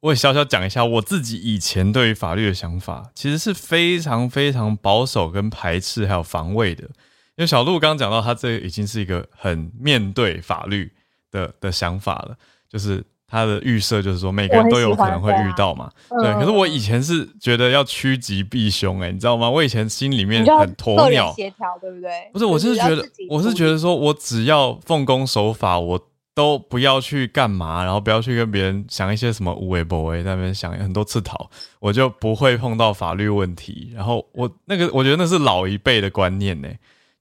[0.07, 6.85] 我也小小讲一下我自己以前对于法律的想法，其实是非常非常保守、跟排斥还有防卫的。
[6.85, 10.93] 因为小鹿刚刚讲到，他这已经是一个很面对法律
[11.33, 12.37] 的的想法了，
[12.71, 15.91] 就是他的预设就是说每个人都有可能会遇到嘛。
[16.09, 19.51] 对，可是我以前是觉得要趋吉避凶，哎，你知道吗？
[19.51, 22.31] 我以前心里面很鸵鸟协调，对不对？
[22.33, 26.01] 不是，我是觉得，我是觉得说我只要奉公守法，我。
[26.37, 31.49] 都不要去干嘛，然后不要去跟别人想一些什么无为不为，在那边想很多次逃，
[31.81, 33.91] 我就不会碰到法律问题。
[33.95, 36.69] 然后我那个，我觉得那是老一辈的观念呢，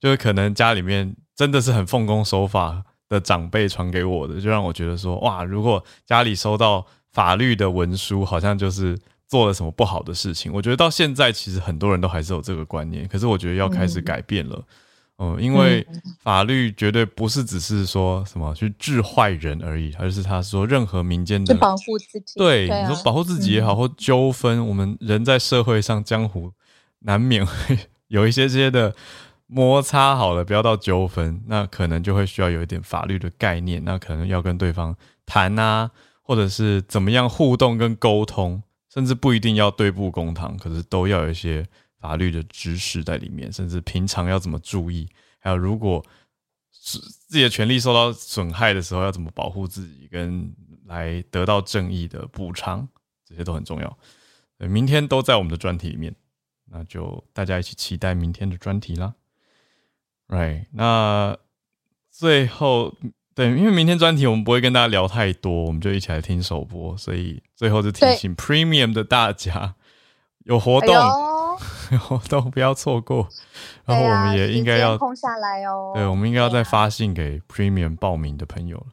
[0.01, 8.99] 就是可能家里面真的是很奉公守法的长辈传给我的，就让我觉得说，哇，如果家里收到法律的文书，好像就是
[9.29, 10.51] 做了什么不好的事情。
[10.51, 14.61] 我觉得到现在其实很多人都还是有这个观念，可是我觉得要开始改变了。
[15.17, 15.87] 哦，因为
[16.19, 26.51] 法律绝对不是只是说什么去治坏人而已，而是他说任何民间的保护自己，对你说保护自己也好，或纠纷，我们人在社会上江湖
[26.99, 28.93] 难免会有一些些的
[29.47, 34.93] 摩擦，好了，不要到纠纷，那可能就会需要有一点法律的概念，那可能要跟对方
[35.25, 35.91] 谈啊，
[36.21, 38.61] 或者是怎么样互动跟沟通，
[38.93, 41.65] 甚至不一定要对簿公堂，可是都要有一些。
[42.05, 46.05] 法律的知识在里面，甚至平常要怎么注意，还有如果
[46.71, 50.53] 是自己的权利受到损害的时候，要怎么保护自己，跟
[50.85, 52.87] 来得到正义的补偿，
[53.27, 53.97] 这些都很重要。
[54.59, 56.15] 明天都在我们的专题里面，
[56.65, 59.15] 那就大家一起期待明天的专题啦。
[60.27, 61.35] Right，那
[62.11, 62.95] 最后
[63.33, 69.73] 对，因为明天专题我们不会跟大家聊太多，我们就一起来听首播，所以最后就提醒 Premium 的大家
[70.43, 71.34] 有活动。
[71.99, 73.27] 活动不要错过，
[73.85, 75.91] 然后我们也应该要空下来哦。
[75.93, 78.87] 对，我们应该要再发信给 Premium 报名的朋友了。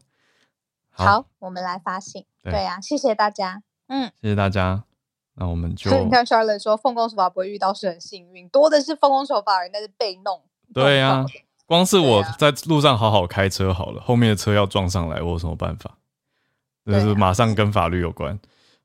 [0.90, 2.24] 好，我们来发信。
[2.42, 3.62] 对呀，谢谢大家。
[3.88, 4.84] 嗯，谢谢大家。
[5.34, 10.42] 那我们就 你看 Charlotte 说，奉公守法不会遇到是很幸运，多的是奉公守法人，但是被弄。
[10.74, 11.24] 对呀，
[11.66, 15.96] 光是我在路上好好开车好了，后面的车要撞上来，我有什么办法？
[16.84, 18.38] 就是马上跟法律有关。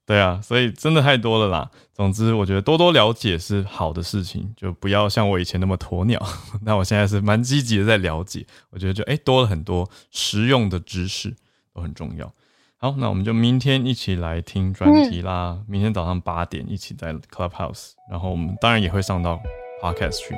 [0.08, 1.70] 对啊，所以真的太多了啦。
[1.94, 6.18] 总之，我觉得多多了解是好的事情，就不要像我以前那么鸵鸟。
[6.64, 11.36] 那我现在是蛮积极的在了解，我觉得就哎多了很多实用的知识，
[11.76, 12.32] 都很重要。
[12.78, 15.60] 好，那我们就明天一起来听专题啦。
[15.68, 19.38] 明天早上八点一起在 Clubhouse，然后我们当然也会上到
[19.82, 20.36] Podcast 去。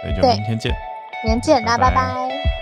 [0.00, 0.72] 所以就明天见，
[1.22, 2.55] 明天见，那拜拜。